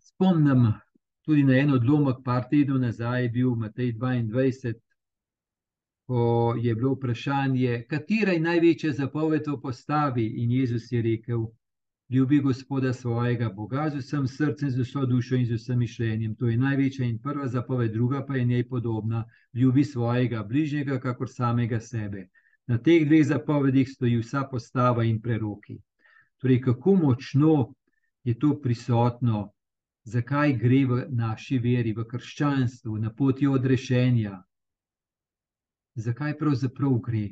Spomnim 0.00 0.72
tudi 1.24 1.44
na 1.44 1.60
en 1.62 1.74
odlomek, 1.76 2.24
par 2.24 2.48
tednov 2.50 2.80
nazaj, 2.82 3.22
je 3.22 3.28
bil 3.36 3.54
Matej 3.54 3.92
22, 3.92 4.74
ko 6.10 6.54
je 6.58 6.74
bilo 6.74 6.96
vprašanje, 6.96 7.84
katera 7.88 8.34
je 8.34 8.42
največja 8.42 8.92
zapoved 8.98 9.46
v 9.46 9.60
postavi, 9.62 10.26
in 10.42 10.50
Jezus 10.50 10.90
je 10.92 11.02
rekel: 11.02 11.46
ljubi 12.10 12.40
Gospoda 12.40 12.92
svojega 12.92 13.48
Boga 13.48 13.90
z 13.90 13.96
vsem 13.96 14.26
srcem, 14.26 14.70
z 14.70 14.82
vso 14.82 15.06
dušo 15.06 15.36
in 15.36 15.46
z 15.46 15.54
vsem 15.54 15.78
mišljenjem. 15.78 16.34
To 16.34 16.48
je 16.48 16.56
največja 16.56 17.06
in 17.06 17.18
prva 17.18 17.46
zapoved, 17.48 17.92
druga 17.92 18.24
pa 18.26 18.36
je 18.36 18.44
njej 18.44 18.68
podobna: 18.68 19.24
ljubi 19.54 19.84
svojega 19.84 20.42
bližnjega, 20.42 21.00
kakor 21.00 21.30
samega 21.30 21.80
sebe. 21.80 22.28
Na 22.66 22.78
teh 22.78 23.06
dveh 23.06 23.26
zapovedih 23.26 23.88
stoji 23.88 24.18
vsa 24.18 24.44
postava 24.50 25.04
in 25.04 25.20
preroki. 25.22 25.78
Torej, 26.38 26.60
kako 26.60 26.94
močno 26.94 27.74
je 28.24 28.38
to 28.38 28.60
prisotno, 28.60 29.52
zakaj 30.04 30.52
gre 30.56 30.84
v 30.86 31.04
naši 31.08 31.58
veri, 31.58 31.92
v 31.92 32.04
krščanstvu, 32.04 32.98
na 32.98 33.14
poti 33.14 33.46
odrešenja, 33.46 34.42
zakaj 35.94 36.38
pravzaprav 36.38 36.98
gre. 37.06 37.28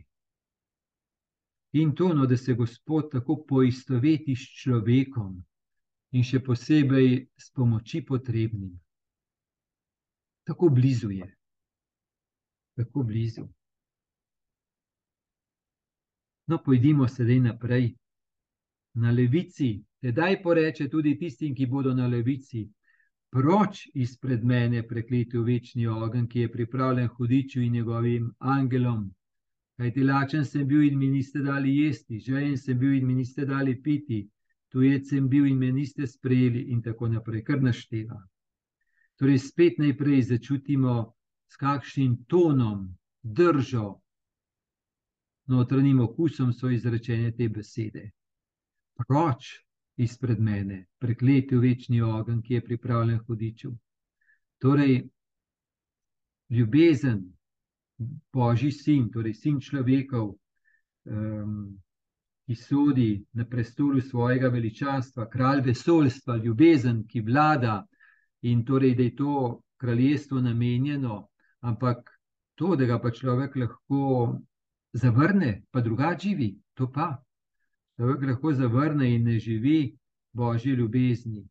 In 1.73 1.95
to, 1.95 2.15
no, 2.15 2.27
da 2.27 2.37
se 2.37 2.55
Gospod 2.55 3.11
tako 3.13 3.45
poistoveti 3.49 4.37
s 4.37 4.49
človekom 4.63 5.35
in 6.17 6.25
še 6.25 6.41
posebej 6.41 7.29
s 7.37 7.51
pomoči 7.53 8.01
potrebnim. 8.05 8.73
Tako 10.49 10.71
blizu 10.73 11.11
je. 11.13 11.29
Tako 12.79 13.03
blizu. 13.05 13.45
No, 16.49 16.63
pojdimo 16.65 17.09
sedaj 17.09 17.41
naprej. 17.45 17.91
Na 18.95 19.13
levici, 19.13 19.75
tedaj 20.01 20.41
poreče 20.43 20.89
tudi 20.89 21.19
tistim, 21.21 21.53
ki 21.55 21.67
bodo 21.69 21.93
na 21.95 22.07
levici, 22.09 22.65
proč 23.29 23.85
izpred 23.95 24.45
mene 24.45 24.81
prekletil 24.89 25.45
večni 25.45 25.87
ogen, 25.87 26.25
ki 26.27 26.47
je 26.47 26.53
pripravljen 26.53 27.09
hudiču 27.09 27.61
in 27.61 27.73
njegovim 27.73 28.33
angelom. 28.39 29.11
Kaj 29.79 29.93
ti 29.95 30.03
lačen 30.03 30.45
sem 30.45 30.67
bil 30.67 30.83
in 30.83 30.99
mi 30.99 31.09
niste 31.09 31.39
dali 31.39 31.77
jesti, 31.77 32.19
žejen 32.19 32.57
sem 32.59 32.79
bil 32.79 32.97
in 32.97 33.07
mi 33.07 33.15
niste 33.15 33.45
dali 33.47 33.77
piti, 33.83 34.25
tujec 34.75 35.07
sem 35.07 35.29
bil 35.29 35.47
in 35.47 35.59
me 35.59 35.71
niste 35.73 36.07
sprejeli, 36.07 36.65
in 36.73 36.83
tako 36.83 37.09
naprej, 37.09 37.45
kar 37.47 37.63
našteva. 37.63 38.19
Torej, 39.19 39.39
spet 39.39 39.79
najprej 39.79 40.23
začutimo, 40.33 40.97
s 41.49 41.57
kakšnim 41.57 42.25
tonom, 42.27 42.89
držo, 43.23 44.01
notranjim 45.47 46.01
okusom 46.01 46.53
so 46.53 46.71
izrečene 46.71 47.31
te 47.37 47.49
besede. 47.49 48.11
Proč 48.99 49.55
izpred 49.97 50.41
mene, 50.41 50.87
prekleti 50.99 51.57
v 51.57 51.63
večni 51.71 52.03
ogen, 52.03 52.43
ki 52.43 52.55
je 52.55 52.65
pripravljen 52.65 53.23
hodiču. 53.27 53.73
Torej, 54.59 55.09
ljubezen, 56.51 57.25
Božji 58.33 58.71
sin, 58.73 59.11
torej 59.11 59.35
sin 59.35 59.61
človekov, 59.61 60.35
um, 61.05 61.79
ki 62.47 62.55
sodi 62.55 63.25
na 63.33 63.45
prestolu 63.45 64.01
svojega 64.01 64.49
veličastva, 64.49 65.29
kralj 65.29 65.67
vesoljstva, 65.67 66.37
ljubezen, 66.37 67.03
ki 67.05 67.21
vlada 67.21 67.83
in 68.43 68.65
torej, 68.65 68.95
da 68.95 69.03
je 69.03 69.15
to 69.17 69.63
kraljestvo 69.77 70.41
namenjeno, 70.41 71.27
ampak 71.61 72.11
to, 72.55 72.77
da 72.77 72.87
ga 72.87 72.99
pa 72.99 73.11
človek 73.11 73.57
lahko 73.57 74.39
zavrne, 74.93 75.63
pa 75.71 75.81
drugače 75.81 76.29
živi, 76.29 76.57
to 76.75 76.89
pa. 76.93 77.19
Človek 77.99 78.23
lahko 78.31 78.53
zavrne 78.53 79.11
in 79.15 79.25
ne 79.25 79.39
živi 79.39 79.97
božje 80.33 80.77
ljubezni, 80.77 81.45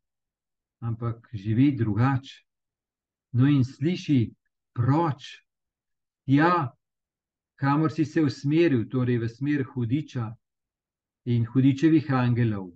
ampak 0.79 1.29
živi 1.33 1.75
drugače. 1.75 2.43
No, 3.31 3.47
in 3.47 3.63
sliši 3.63 4.31
proč 4.73 5.46
Ja, 6.27 6.75
kamor 7.55 7.91
si 7.91 8.05
se 8.05 8.21
usmeril, 8.21 8.89
torej 8.91 9.17
v 9.17 9.29
smer 9.31 9.63
hudiča 9.63 10.27
in 11.31 11.45
hudičevih 11.47 12.11
angelov. 12.11 12.73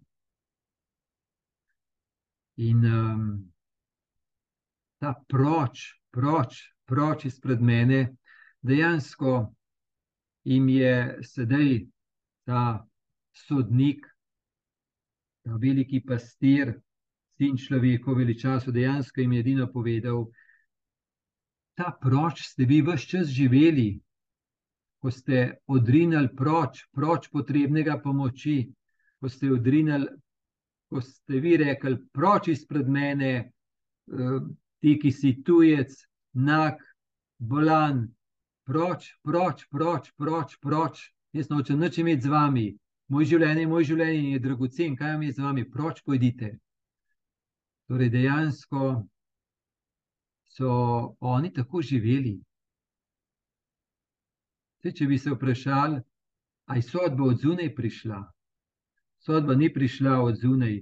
In 2.63 2.85
um, 2.85 3.25
ta 4.99 5.11
proč, 5.27 5.99
proč, 6.11 6.61
proč 6.85 7.25
izpred 7.25 7.59
mene, 7.59 8.15
dejansko 8.63 9.51
jim 10.47 10.69
je 10.69 10.95
sedaj 11.23 11.73
ta 12.47 12.87
sodnik, 13.35 14.07
ta 15.43 15.59
veliki 15.59 15.99
pastir, 15.99 16.77
sin 17.35 17.57
človekov, 17.57 18.15
veličasu, 18.15 18.71
dejansko 18.71 19.21
jim 19.21 19.33
je 19.33 19.39
edino 19.39 19.67
povedal, 19.73 20.29
ta 21.75 21.91
proč 22.01 22.45
ste 22.45 22.65
vi 22.65 22.81
vse 22.81 23.07
čas 23.07 23.27
živeli, 23.27 23.99
ko 25.01 25.11
ste 25.11 25.57
odrinili 25.67 26.29
proč, 26.35 26.85
proč 26.91 27.29
potrebnega 27.33 27.97
pomoči, 28.03 28.69
ko 29.19 29.29
ste 29.29 29.51
odrinili, 29.51 30.07
ko 30.89 31.01
ste 31.01 31.39
vi 31.39 31.57
rekli, 31.57 31.97
proč 32.13 32.51
izpred 32.53 32.89
mene, 32.89 33.33
eh, 33.41 34.39
ti, 34.81 34.97
ki 34.99 35.11
si 35.11 35.37
tujec, 35.43 35.93
nak, 36.33 36.81
bolan, 37.39 38.07
proč, 38.65 39.17
proč, 39.23 39.65
proč, 39.69 40.11
proč, 40.17 40.57
proč. 40.61 41.09
Jaz 41.33 41.49
nočem 41.49 41.79
nič 41.79 41.97
imeti 41.97 42.27
z 42.27 42.29
vami, 42.29 42.67
moj 43.07 43.25
življenje, 43.25 43.67
moj 43.67 43.85
življenje 43.87 44.33
je 44.35 44.39
dragocen, 44.43 44.97
kaj 44.99 45.13
vam 45.15 45.23
je 45.23 45.31
z 45.31 45.43
vami, 45.45 45.63
proč 45.63 46.01
pojdite. 46.03 46.57
Torej, 47.87 48.11
dejansko 48.11 49.07
so 50.51 51.15
oni 51.19 51.53
tako 51.53 51.81
živeli. 51.81 52.41
Zdaj, 54.81 54.93
če 54.97 55.05
bi 55.07 55.17
se 55.17 55.31
vprašali, 55.31 55.99
ali 56.65 56.79
je 56.79 56.87
sodba 56.89 57.23
od 57.23 57.37
zunaj 57.39 57.75
prišla, 57.75 58.21
sodba 59.19 59.55
ni 59.55 59.69
prišla 59.73 60.21
od 60.21 60.39
zunaj. 60.41 60.79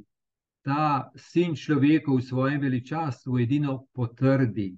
Ta 0.66 1.12
sin 1.16 1.56
človeka 1.56 2.12
v 2.12 2.22
svojem 2.22 2.62
veličastvu 2.62 3.40
edino 3.40 3.86
potrdi 3.94 4.74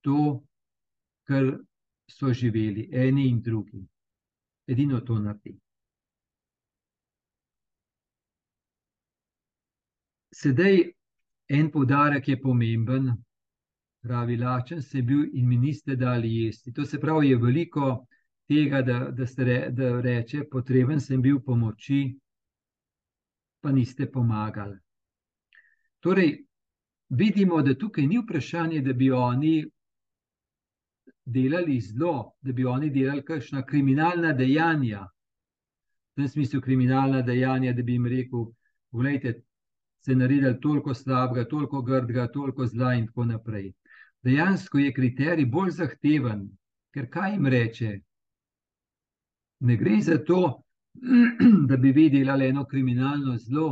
to, 0.00 0.42
kar 1.26 1.58
so 2.10 2.32
živeli, 2.32 2.88
eni 2.92 3.28
in 3.28 3.40
drugi. 3.42 3.82
Edino 4.66 5.00
to 5.00 5.18
naredi. 5.18 5.56
Sedaj 10.30 10.82
en 11.48 11.70
poudarek 11.70 12.28
je 12.28 12.40
pomemben, 12.42 13.10
pravi, 14.06 14.36
lačen 14.36 14.82
sem 14.82 15.06
bil 15.06 15.24
in 15.34 15.48
mi 15.48 15.58
niste 15.58 15.96
dali 15.96 16.30
jesti. 16.36 16.72
To 16.72 16.84
se 16.84 17.00
pravi, 17.00 17.30
je 17.30 17.36
veliko 17.42 18.06
tega, 18.48 18.82
da, 18.82 18.98
da, 19.10 19.26
re, 19.38 19.58
da 19.70 20.00
reče, 20.00 20.44
potreben 20.50 21.00
sem 21.00 21.22
bil 21.22 21.40
pomoči, 21.40 22.00
pa 23.60 23.72
niste 23.72 24.06
pomagali. 24.12 24.78
Torej, 26.00 26.36
vidimo, 27.08 27.62
da 27.62 27.74
tukaj 27.74 28.06
ni 28.06 28.20
vprašanje, 28.22 28.82
da 28.86 28.92
bi 28.92 29.10
oni 29.10 29.56
delali 31.24 31.80
zlo, 31.80 32.36
da 32.40 32.52
bi 32.52 32.64
oni 32.64 32.90
delali 32.94 33.24
kakšna 33.24 33.64
kriminalna 33.66 34.32
dejanja. 34.32 35.02
V 36.14 36.22
tem 36.22 36.28
smislu 36.28 36.60
kriminalna 36.60 37.22
dejanja, 37.22 37.74
da 37.74 37.82
bi 37.82 37.98
jim 37.98 38.06
rekel, 38.06 38.46
gledajte, 38.94 39.40
se 40.06 40.14
naredili 40.14 40.60
toliko 40.60 40.94
slabega, 40.94 41.48
toliko 41.48 41.82
grdega, 41.82 42.28
toliko 42.32 42.66
zla 42.66 42.94
in 42.94 43.06
tako 43.06 43.24
naprej. 43.24 43.72
Dejansko 44.26 44.78
je 44.78 44.92
kriterij 44.92 45.46
bolj 45.46 45.70
zahteven, 45.76 46.40
ker 46.90 47.06
kaj 47.14 47.32
jim 47.32 47.46
reče? 47.46 47.90
Ne 49.68 49.76
gre 49.78 50.00
za 50.02 50.16
to, 50.18 50.40
da 51.70 51.76
bi 51.76 51.92
vi 51.94 52.08
delali 52.10 52.48
eno 52.50 52.64
kriminalno 52.66 53.36
zlo, 53.38 53.68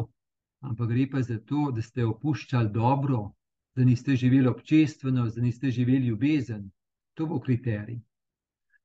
ampak 0.62 0.92
gre 0.92 1.08
pa 1.10 1.22
za 1.22 1.40
to, 1.48 1.72
da 1.74 1.82
ste 1.82 2.06
opuščali 2.06 2.70
dobro, 2.70 3.32
da 3.74 3.84
niste 3.84 4.14
živeli 4.16 4.46
občestveno, 4.48 5.26
da 5.26 5.42
niste 5.42 5.70
živeli 5.70 6.06
ljubezen. 6.06 6.70
To 7.14 7.26
bo 7.26 7.40
kriterij. 7.40 7.98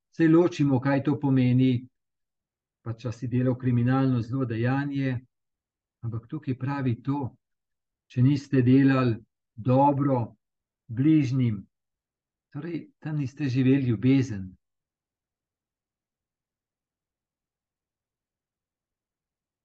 Se 0.09 0.27
ločimo, 0.27 0.79
kaj 0.79 1.03
to 1.03 1.19
pomeni, 1.19 1.85
pa 2.81 2.93
če 2.97 3.11
si 3.11 3.27
delal 3.27 3.55
kriminalno 3.55 4.21
zlo 4.25 4.45
dejanje, 4.45 5.19
ampak 6.01 6.25
tukaj 6.27 6.57
pravi 6.57 6.97
to, 7.05 7.29
če 8.09 8.25
niste 8.25 8.65
delali 8.65 9.15
dobro 9.55 10.38
bližnjim, 10.89 11.67
torej 12.53 12.89
tam 12.99 13.17
niste 13.17 13.47
živeli 13.49 13.85
ljubezen. 13.85 14.55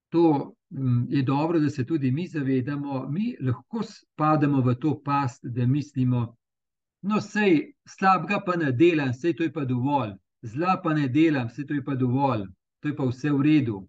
To 0.09 0.55
mm, 0.71 1.07
je 1.09 1.23
dobro, 1.23 1.61
da 1.61 1.71
se 1.71 1.87
tudi 1.87 2.11
mi 2.11 2.27
zavedamo, 2.27 3.09
mi 3.09 3.37
lahko 3.41 3.83
spademo 3.83 4.61
v 4.61 4.75
to 4.75 5.01
past, 5.05 5.41
da 5.45 5.67
mislimo, 5.67 6.37
no, 7.03 7.21
sej 7.21 7.73
slabega 7.89 8.41
pa 8.47 8.57
ne 8.57 8.73
delam, 8.73 9.13
sej 9.13 9.35
to 9.37 9.43
je 9.43 9.53
pa 9.53 9.65
dovolj, 9.65 10.13
zla 10.43 10.81
pa 10.85 10.95
ne 10.95 11.09
delam, 11.09 11.49
sej 11.49 11.67
to 11.67 11.75
je 11.75 11.85
pa 11.85 11.95
dovolj, 11.95 12.47
to 12.81 12.89
je 12.89 12.97
pa 12.97 13.05
vse 13.05 13.33
v 13.33 13.43
redu. 13.43 13.89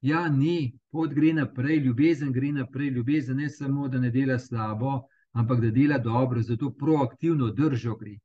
Ja, 0.00 0.28
ni, 0.28 0.78
pot 0.92 1.12
gre 1.12 1.32
naprej, 1.32 1.80
ljubezen 1.84 2.32
gre 2.32 2.52
naprej, 2.52 2.88
ljubezen 2.88 3.36
ne 3.36 3.50
samo, 3.50 3.88
da 3.88 3.98
ne 3.98 4.10
dela 4.10 4.38
slabo, 4.38 5.00
ampak 5.32 5.60
da 5.60 5.70
dela 5.70 5.98
dobro, 5.98 6.42
zato 6.42 6.70
proaktivno 6.70 7.50
držo 7.50 7.94
gre. 7.96 8.18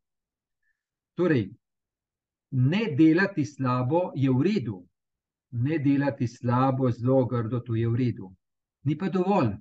Torej, 1.15 1.49
ne 2.51 2.95
delati 2.97 3.45
slabo 3.45 4.11
je 4.15 4.31
v 4.31 4.41
redu, 4.41 4.85
ne 5.51 5.79
delati 5.79 6.27
slabo, 6.27 6.91
zelo 6.91 7.25
grdo, 7.25 7.59
to 7.59 7.75
je 7.75 7.89
v 7.89 7.95
redu. 7.95 8.35
Ni 8.83 8.97
pa 8.97 9.09
dovolj. 9.09 9.53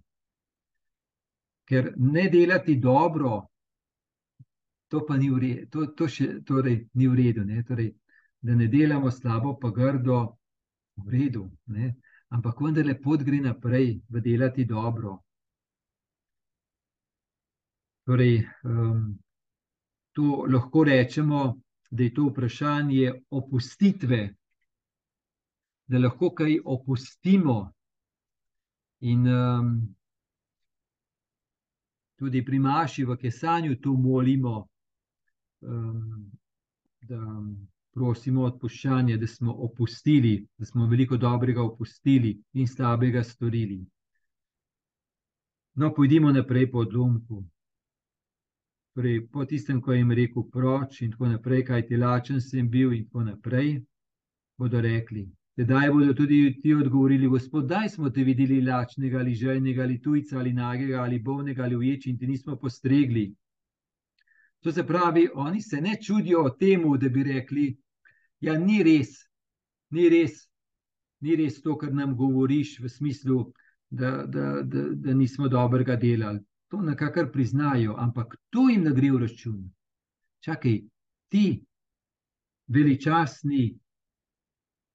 Ker 1.64 1.92
ne 1.96 2.28
delati 2.28 2.76
dobro, 2.76 3.46
to 4.88 5.04
pa 5.06 5.16
ni 5.16 5.30
v 5.30 5.38
redu, 5.38 5.68
to, 5.70 5.86
to 5.86 6.08
še 6.08 6.40
torej, 6.44 6.88
ni 6.94 7.08
v 7.08 7.14
redu. 7.14 7.44
Ne? 7.44 7.62
Torej, 7.62 7.94
da 8.40 8.54
ne 8.54 8.68
delamo 8.68 9.10
slabo, 9.10 9.56
pa 9.60 9.70
grdo, 9.70 10.36
v 10.96 11.10
redu. 11.10 11.48
Ne? 11.66 11.94
Ampak 12.34 12.60
vendarle 12.60 12.98
pot 13.00 13.22
gre 13.22 13.40
naprej, 13.40 14.00
v 14.08 14.20
delati 14.20 14.64
dobro. 14.64 15.23
Torej, 18.04 18.44
um, 18.64 19.18
to 20.12 20.44
lahko 20.48 20.84
rečemo, 20.84 21.60
da 21.90 22.02
je 22.02 22.14
to 22.14 22.28
vprašanje 22.28 23.12
opustitve, 23.30 24.34
da 25.86 25.98
lahko 25.98 26.30
kaj 26.30 26.58
opustimo. 26.64 27.72
In 29.00 29.28
um, 29.28 29.70
tudi 32.16 32.44
pri 32.44 32.58
Maši 32.58 33.04
v 33.04 33.16
Kesanju 33.16 33.80
to 33.80 33.92
molimo, 33.92 34.68
um, 35.60 36.30
da 37.02 37.20
prosimo 37.94 38.44
odpuščanje, 38.44 39.16
da 39.16 39.26
smo 39.26 39.52
opustili, 39.52 40.46
da 40.58 40.66
smo 40.66 40.86
veliko 40.86 41.16
dobrega 41.16 41.62
opustili 41.62 42.34
in 42.52 42.68
slabega 42.68 43.22
storili. 43.22 43.84
No, 45.74 45.92
pojdimo 45.94 46.32
naprej 46.32 46.70
po 46.70 46.78
odlomku. 46.78 47.44
Torej, 48.94 49.24
po 49.32 49.44
tistem, 49.44 49.80
ko 49.82 49.92
jim 49.92 50.12
rekel, 50.14 50.44
proč 50.52 51.00
in 51.02 51.10
tako 51.10 51.32
naprej, 51.32 51.64
kaj 51.66 51.86
ti 51.88 51.98
lačen 51.98 52.40
sem 52.40 52.68
bil, 52.70 52.92
in 52.94 53.08
tako 53.08 53.24
naprej, 53.26 53.72
bodo 54.58 54.80
rekli. 54.80 55.26
Tedaj 55.58 55.90
bodo 55.90 56.14
tudi 56.14 56.38
ti 56.62 56.74
odgovorili, 56.74 57.30
gospod, 57.30 57.66
daj 57.70 57.88
smo 57.88 58.10
te 58.10 58.24
videli 58.24 58.60
lačnega 58.62 59.18
ali 59.18 59.34
željnega 59.34 59.82
ali 59.82 60.00
tujca 60.02 60.38
ali 60.38 60.52
nagega 60.52 61.02
ali 61.02 61.18
bolnega 61.18 61.62
ali 61.62 61.76
uječi 61.76 62.10
in 62.10 62.18
ti 62.18 62.26
nismo 62.26 62.56
postregli. 62.56 63.32
To 64.60 64.72
se 64.72 64.86
pravi, 64.86 65.28
oni 65.34 65.62
se 65.62 65.80
ne 65.80 65.96
čudijo 66.02 66.48
temu, 66.58 66.96
da 66.96 67.08
bi 67.08 67.22
rekli, 67.22 67.74
Ja, 68.44 68.58
ni 68.60 68.82
res, 68.84 69.14
ni 69.96 70.08
res, 70.12 70.42
ni 71.24 71.36
res 71.40 71.60
to, 71.64 71.78
kar 71.80 71.94
nam 71.96 72.12
govoriš, 72.18 72.76
v 72.82 72.90
smislu, 72.92 73.38
da, 73.88 74.10
da, 74.26 74.48
da, 74.62 74.82
da 75.06 75.14
nismo 75.16 75.48
dobrega 75.48 75.96
delali. 75.96 76.42
To 76.74 76.80
nekako 76.82 77.30
priznajo, 77.32 77.94
ampak 77.98 78.34
to 78.50 78.68
jim 78.68 78.82
ne 78.82 78.90
gre 78.90 79.12
v 79.14 79.18
račun. 79.22 79.58
Čakaj, 80.42 80.80
ti, 81.30 81.62
veličastni 82.66 83.78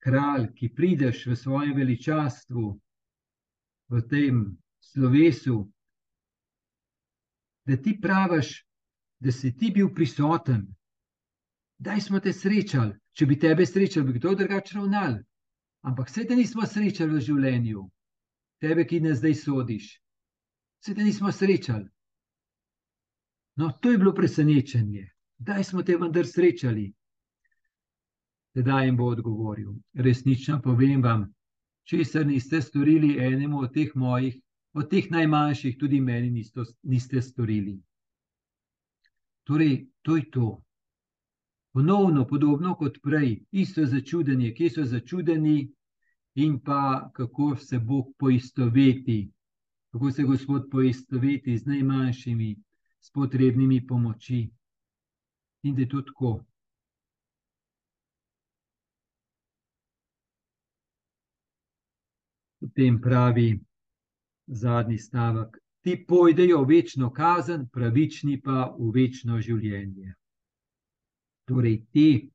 kralj, 0.04 0.50
ki 0.58 0.74
prideš 0.76 1.22
v 1.32 1.38
svojem 1.40 1.78
veličastvu, 1.78 2.64
v 3.96 4.02
tem 4.12 4.42
slovesu, 4.84 5.72
da 7.64 7.80
ti 7.80 7.96
praviš, 8.02 8.52
da 9.20 9.32
si 9.32 9.54
ti 9.56 9.72
bil 9.72 9.94
prisoten, 9.96 10.68
da 11.80 11.96
smo 12.00 12.20
te 12.20 12.34
srečali. 12.34 12.92
Če 13.16 13.26
bi 13.26 13.40
tebe 13.40 13.64
srečali, 13.66 14.12
bi 14.12 14.20
kdo 14.20 14.36
drugače 14.36 14.76
ravnal. 14.76 15.16
Ampak 15.88 16.12
vse 16.12 16.28
te 16.28 16.36
nismo 16.36 16.68
srečali 16.68 17.16
v 17.16 17.24
življenju, 17.24 17.88
tebe, 18.60 18.84
ki 18.84 19.00
ne 19.00 19.16
zdaj 19.16 19.40
sodiš. 19.46 19.94
Vse 20.80 20.96
te 20.96 21.04
nismo 21.04 21.32
srečali. 21.32 21.90
No, 23.56 23.72
to 23.82 23.92
je 23.92 23.98
bilo 23.98 24.14
presenečenje. 24.14 25.10
Kdaj 25.38 25.64
smo 25.64 25.84
te 25.84 25.98
vendar 25.98 26.28
srečali? 26.28 26.94
Tedaj 28.54 28.86
jim 28.86 28.98
bo 28.98 29.10
odgovoril: 29.12 29.74
Resnično 29.94 30.62
povem 30.62 31.04
vam, 31.04 31.26
česar 31.84 32.26
niste 32.28 32.62
storili 32.62 33.18
enemu 33.26 33.60
od 33.60 33.74
teh 33.74 33.92
mojih, 33.96 34.40
od 34.74 34.90
teh 34.90 35.12
najmanjših, 35.12 35.78
tudi 35.80 36.02
meni 36.02 36.30
niste, 36.30 36.64
niste 36.84 37.22
storili. 37.22 37.82
Torej, 39.44 39.88
to 40.02 40.16
je 40.16 40.30
to. 40.32 40.64
Ponovno, 41.74 42.28
podobno 42.28 42.76
kot 42.76 42.98
prej, 43.04 43.44
isto 43.52 43.86
začudenje, 43.86 44.54
kje 44.54 44.70
so 44.70 44.86
začudeni, 44.86 45.74
in 46.36 46.60
pa 46.60 47.12
kako 47.14 47.56
se 47.56 47.80
Bog 47.80 48.14
poistoveti, 48.18 49.32
kako 49.92 50.12
se 50.12 50.24
Gospod 50.24 50.70
poistoveti 50.72 51.58
z 51.58 51.66
najmanjšimi, 51.66 52.56
s 53.02 53.12
potrebnimi 53.12 53.88
pomoči. 53.88 54.50
In 55.64 55.76
da 55.76 55.82
je 55.82 55.90
to 55.90 56.02
tako. 56.02 56.46
Potem 62.60 63.02
pravi 63.02 63.60
zadnji 64.48 64.98
stavek: 64.98 65.58
Ti 65.82 66.06
pojdejo 66.08 66.64
v 66.64 66.68
večno 66.68 67.12
kazen, 67.12 67.68
pravični 67.72 68.42
pa 68.42 68.76
v 68.80 68.92
večno 68.96 69.42
življenje 69.42 70.20
torej 71.50 71.82
ti, 71.92 72.32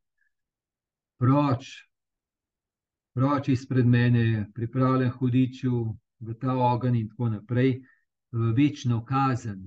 proč, 1.19 1.71
proč 3.15 3.49
izpred 3.49 3.87
mene, 3.87 4.51
pripravljen 4.55 5.13
hudiču 5.15 5.85
v 6.25 6.35
ta 6.41 6.55
ogenj 6.57 6.99
in 7.01 7.09
tako 7.09 7.29
naprej, 7.29 7.73
v 8.33 8.53
večno 8.57 9.05
kazen, 9.05 9.67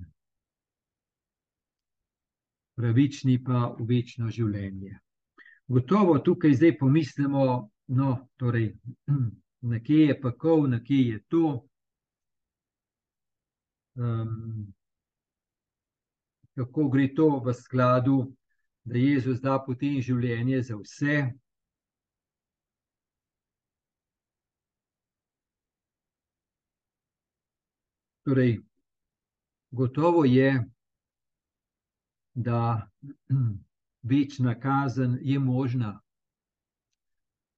pravični 2.77 3.37
pa 3.43 3.73
v 3.79 3.87
večno 3.89 4.29
življenje. 4.29 4.97
Gotovo 5.67 6.19
tukaj 6.19 6.53
zdaj 6.59 6.77
pomislimo, 6.79 7.43
no, 7.87 8.09
torej, 8.37 8.71
nekje 9.73 10.07
je 10.11 10.21
pakov, 10.21 10.67
nekje 10.69 11.01
je 11.07 11.21
to. 11.27 11.45
Um, 13.97 14.73
kako 16.57 16.89
gre 16.93 17.07
to 17.15 17.39
v 17.45 17.53
skladu 17.53 18.19
da 18.87 18.97
Jezus 18.97 19.41
da 19.41 19.57
potem 19.65 19.99
življenje 20.01 20.61
za 20.69 20.77
vse. 20.79 21.17
Torej, 28.27 28.59
gotovo 29.71 30.25
je, 30.25 30.65
da 32.33 32.89
večna 34.11 34.59
kazen 34.59 35.17
je 35.21 35.39
možna. 35.39 36.01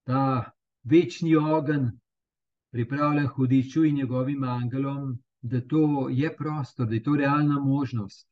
Ta 0.04 0.52
večni 0.84 1.36
ogenj, 1.36 1.88
pripravljen 2.72 3.28
hudiču 3.28 3.86
in 3.86 3.96
njegovim 3.96 4.44
angelom, 4.44 5.24
da 5.42 5.62
to 5.68 6.10
je 6.10 6.36
prostor, 6.38 6.88
da 6.88 6.94
je 6.96 7.04
to 7.04 7.16
realna 7.16 7.60
možnost. 7.60 8.30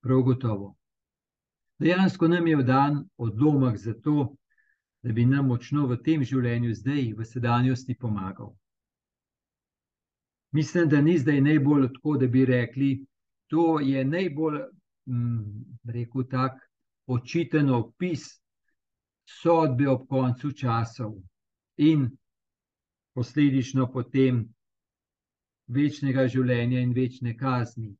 Prav 0.00 0.22
gotovo. 0.22 0.76
Dejansko 1.78 2.28
nam 2.28 2.46
je 2.46 2.62
dan 2.62 3.08
odlomek 3.16 3.76
za 3.78 3.94
to, 4.00 4.36
da 5.02 5.12
bi 5.12 5.26
nam 5.26 5.46
močno 5.46 5.86
v 5.86 6.02
tem 6.02 6.22
življenju, 6.24 6.74
zdaj, 6.74 7.14
v 7.18 7.24
sedanjosti, 7.24 7.98
pomagal. 7.98 8.61
Mislim, 10.52 10.88
da 10.88 11.00
ni 11.00 11.18
zdaj 11.18 11.40
najbolj 11.40 11.88
tako, 11.94 12.16
da 12.20 12.26
bi 12.26 12.44
rekli, 12.44 13.06
to 13.46 13.80
je 13.80 14.04
najbolj, 14.04 14.58
hm, 15.06 15.38
rekel 15.84 16.24
tak, 16.30 16.60
očiten 17.06 17.70
opis 17.70 18.26
sodbe 19.24 19.88
ob 19.88 20.06
koncu 20.08 20.52
časov 20.52 21.14
in 21.76 22.10
posledično 23.14 23.88
potem 23.92 24.44
večnega 25.66 26.26
življenja 26.28 26.80
in 26.80 26.92
večne 26.92 27.36
kazni. 27.36 27.94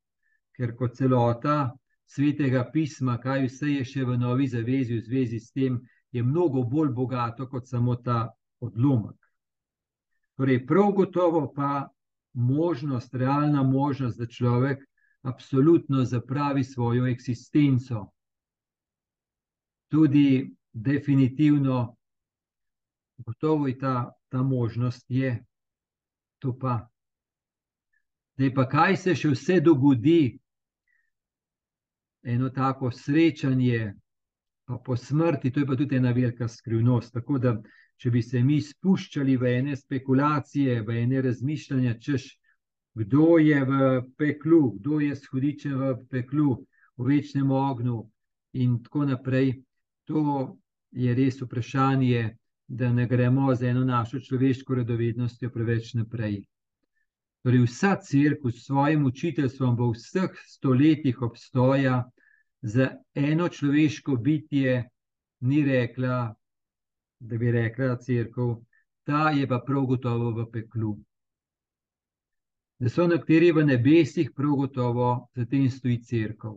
Ker 0.56 0.74
kot 0.76 0.96
celota 0.96 1.72
svetega 2.06 2.66
pisma, 2.72 3.16
kaj 3.20 3.46
vse 3.46 3.72
je 3.78 3.84
še 3.84 4.04
v 4.04 4.18
novi 4.20 4.48
zavezi, 4.48 4.98
v 4.98 5.06
zvezi 5.06 5.40
s 5.40 5.52
tem, 5.52 5.80
je 6.12 6.22
mnogo 6.22 6.62
bolj 6.68 6.92
bogato 6.92 7.48
kot 7.48 7.68
samo 7.68 7.96
ta 7.96 8.26
odlomek. 8.60 9.16
Torej, 10.36 10.66
prav 10.66 10.92
gotovo 10.92 11.46
pa 11.56 11.88
možnost, 12.32 13.14
realna 13.14 13.62
možnost, 13.62 14.18
da 14.18 14.26
človek 14.26 14.84
absolutno 15.22 16.04
zapravi 16.04 16.64
svojo 16.64 17.06
eksistenco. 17.06 18.06
Tudi 19.88 20.54
definitivno, 20.72 21.96
gotovo 23.16 23.68
je 23.68 23.78
ta, 23.78 24.12
ta 24.28 24.42
možnost, 24.42 25.04
je 25.08 25.44
to 26.38 26.58
pa. 26.58 26.88
Zdaj 28.34 28.54
pa, 28.54 28.68
kaj 28.68 28.96
se 28.96 29.14
še 29.14 29.28
vse 29.34 29.60
dogodi, 29.60 30.38
eno 32.22 32.48
tako 32.50 32.90
srečanje, 32.90 33.92
pa 34.64 34.78
po 34.84 34.96
smrti, 34.96 35.52
to 35.52 35.60
je 35.60 35.66
pa 35.66 35.76
tudi 35.76 35.96
ena 35.96 36.12
velika 36.12 36.48
skrivnost. 36.48 37.12
Tako 37.12 37.38
da, 37.38 37.52
če 38.02 38.10
bi 38.10 38.18
se 38.22 38.40
mi 38.42 38.56
spuščali 38.58 39.36
v 39.38 39.50
ene 39.60 39.76
spekulacije, 39.78 40.80
v 40.82 40.96
ene 41.04 41.20
razmišljanja, 41.22 41.98
češ, 42.02 42.24
kdo 42.98 43.36
je 43.38 43.60
v 43.64 43.90
peklu, 44.18 44.72
kdo 44.80 44.98
je 45.00 45.14
s 45.14 45.30
hudičem 45.30 45.76
v 45.78 45.92
peklu, 46.10 46.56
v 46.98 47.06
večnem 47.06 47.52
ognju, 47.54 48.00
in 48.58 48.80
tako 48.82 49.06
naprej, 49.06 49.52
to 50.10 50.24
je 50.90 51.14
res 51.14 51.38
vprašanje, 51.40 52.24
da 52.66 52.90
ne 52.92 53.06
gremo 53.06 53.54
z 53.54 53.70
eno 53.70 53.84
našo 53.84 54.18
človeško 54.18 54.82
radovednostjo 54.82 55.52
preveč 55.54 55.94
naprej. 55.94 56.42
Torej, 57.46 57.64
vsa 57.68 57.94
crkva 58.02 58.50
s 58.50 58.66
svojim 58.66 59.06
učiteljstvom 59.06 59.78
v 59.78 59.92
vseh 59.94 60.42
stoletjih 60.50 61.22
obstoja 61.22 62.02
za 62.62 62.90
eno 63.14 63.48
človeško 63.48 64.16
bitje, 64.16 64.88
ni 65.40 65.62
rekla, 65.66 66.34
da 67.22 67.38
bi 67.38 67.50
rekla 67.50 67.96
crkva, 67.96 68.56
ta 69.06 69.30
je 69.30 69.46
pa 69.48 69.58
prav 69.66 69.87
gotovo 69.87 70.30
v 70.30 70.46
peklu. 70.50 70.96
Da 72.82 72.90
so 72.90 73.06
nekateri 73.06 73.52
v 73.54 73.64
nebesih, 73.66 74.32
prav 74.35 74.56
gotovo 74.64 75.08
za 75.37 75.46
tem 75.46 75.68
stoji 75.70 76.00
crkva. 76.02 76.54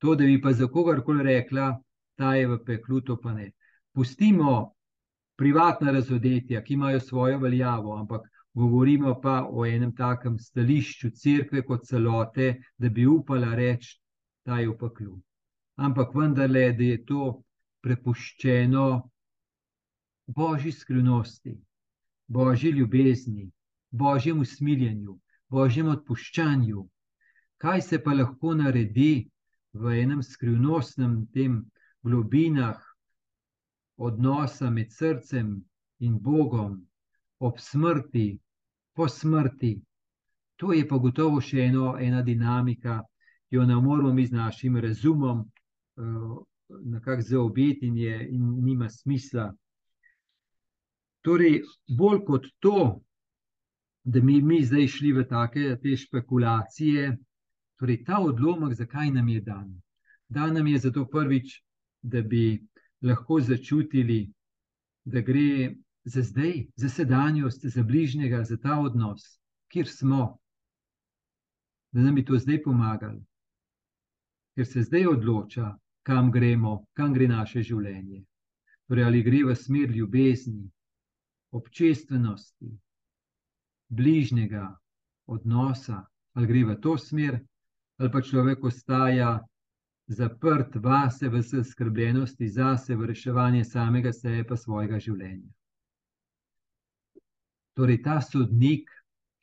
To, 0.00 0.14
da 0.14 0.24
bi 0.24 0.40
pa 0.40 0.52
za 0.52 0.66
kogarkoli 0.66 1.22
rekla, 1.22 1.74
ta 2.16 2.34
je 2.34 2.46
v 2.48 2.58
peklu, 2.64 3.00
to 3.00 3.18
pa 3.20 3.32
ne. 3.32 3.52
Pustimo 3.92 4.72
privatna 5.36 5.92
razodetja, 5.92 6.62
ki 6.64 6.74
imajo 6.74 7.00
svojo 7.00 7.38
veljavo, 7.38 7.96
ampak 7.96 8.24
govorimo 8.54 9.20
pa 9.20 9.42
o 9.50 9.66
enem 9.66 9.92
takem 9.96 10.38
stališču 10.38 11.10
crkve 11.10 11.62
kot 11.62 11.84
celote, 11.84 12.54
da 12.78 12.88
bi 12.88 13.06
upala 13.06 13.54
reči, 13.54 13.98
da 14.44 14.58
je 14.58 14.68
v 14.68 14.76
peklu. 14.80 15.20
Ampak 15.76 16.14
vendarle, 16.14 16.70
da 16.72 16.84
je 16.84 17.04
to 17.04 17.42
prepuščeno 17.82 19.11
božji 20.26 20.72
skrivnosti, 20.72 21.56
božji 22.28 22.70
ljubezni, 22.70 23.50
božjem 23.90 24.40
usmiljenju, 24.40 25.18
božjem 25.48 25.88
odpuščanju. 25.88 26.86
Kaj 27.58 27.80
se 27.80 27.98
pa 28.02 28.14
lahko 28.14 28.54
naredi 28.54 29.28
v 29.72 30.00
enem 30.02 30.22
skrivnostnem 30.22 31.26
tem 31.34 31.60
globinah 32.02 32.80
odnosa 33.96 34.70
med 34.70 34.92
srcem 34.92 35.60
in 36.00 36.18
Bogom, 36.18 36.80
ob 37.38 37.58
smrti, 37.58 38.38
po 38.94 39.08
smrti. 39.08 39.80
To 40.56 40.72
je 40.72 40.86
pa 40.88 40.98
gotovo 40.98 41.40
še 41.40 41.66
eno, 41.68 41.96
ena 41.98 42.22
dinamika, 42.22 43.00
ki 43.48 43.56
jo 43.56 43.66
ne 43.66 43.76
moramo 43.76 44.12
mi 44.12 44.26
z 44.26 44.34
našim 44.34 44.76
razumom 44.76 45.42
uh, 45.42 46.38
nekako 46.68 47.22
zaobjeti, 47.22 47.86
in, 47.86 47.98
in 48.30 48.64
nima 48.64 48.88
smisla. 48.88 49.52
Torej, 51.22 51.62
bolj 51.88 52.24
kot 52.26 52.46
to, 52.58 53.00
da 54.04 54.20
bi 54.20 54.40
mi, 54.42 54.62
zdaj 54.64 54.88
šli 54.96 55.12
v 55.12 55.24
take 55.30 55.76
te 55.82 55.96
špekulacije, 55.96 57.12
torej 57.78 58.02
ta 58.04 58.18
odlomek, 58.18 58.74
zakaj 58.74 59.10
nam 59.14 59.28
je 59.28 59.40
dan? 59.40 59.68
Dan 60.28 60.54
nam 60.54 60.66
je 60.66 60.78
zato 60.78 61.06
prvič, 61.06 61.60
da 62.02 62.22
bi 62.22 62.58
lahko 63.02 63.40
začutili, 63.40 64.32
da 65.04 65.20
gre 65.20 65.74
za 66.04 66.22
zdaj, 66.22 66.66
za 66.76 66.88
sedanjost, 66.88 67.66
za 67.66 67.82
bližnjega, 67.82 68.42
za 68.44 68.56
ta 68.56 68.80
odnos, 68.80 69.22
kjer 69.70 69.86
smo, 69.88 70.38
da 71.92 72.00
nam 72.00 72.14
bi 72.14 72.24
to 72.24 72.38
zdaj 72.38 72.62
pomagali 72.62 73.22
ker 74.54 74.66
se 74.66 74.82
zdaj 74.82 75.06
odloča, 75.06 75.72
kam 76.02 76.30
gremo, 76.30 76.84
kam 76.92 77.12
gre 77.14 77.28
naše 77.28 77.62
življenje. 77.64 78.22
Torej, 78.88 79.04
ali 79.04 79.22
gre 79.24 79.44
v 79.48 79.56
smer 79.56 79.90
ljubezni, 79.90 80.66
občestvenosti, 81.52 82.70
bližnjega 83.88 84.66
odnosa, 85.26 86.02
ali 86.32 86.46
gre 86.46 86.64
v 86.64 86.76
to 86.80 86.96
smer, 86.98 87.38
ali 88.00 88.10
pa 88.10 88.22
človek 88.22 88.64
ostaja 88.64 89.40
zaprt 90.08 90.76
vase, 90.76 91.28
v 91.28 91.42
skrbljenosti 91.42 92.48
zase, 92.48 92.96
v 92.96 93.12
reševanje 93.12 93.64
samega 93.64 94.12
sebe, 94.12 94.44
pa 94.48 94.56
svojega 94.56 94.98
življenja. 94.98 95.48
Torej, 97.76 98.02
ta 98.04 98.20
sodnik, 98.20 98.90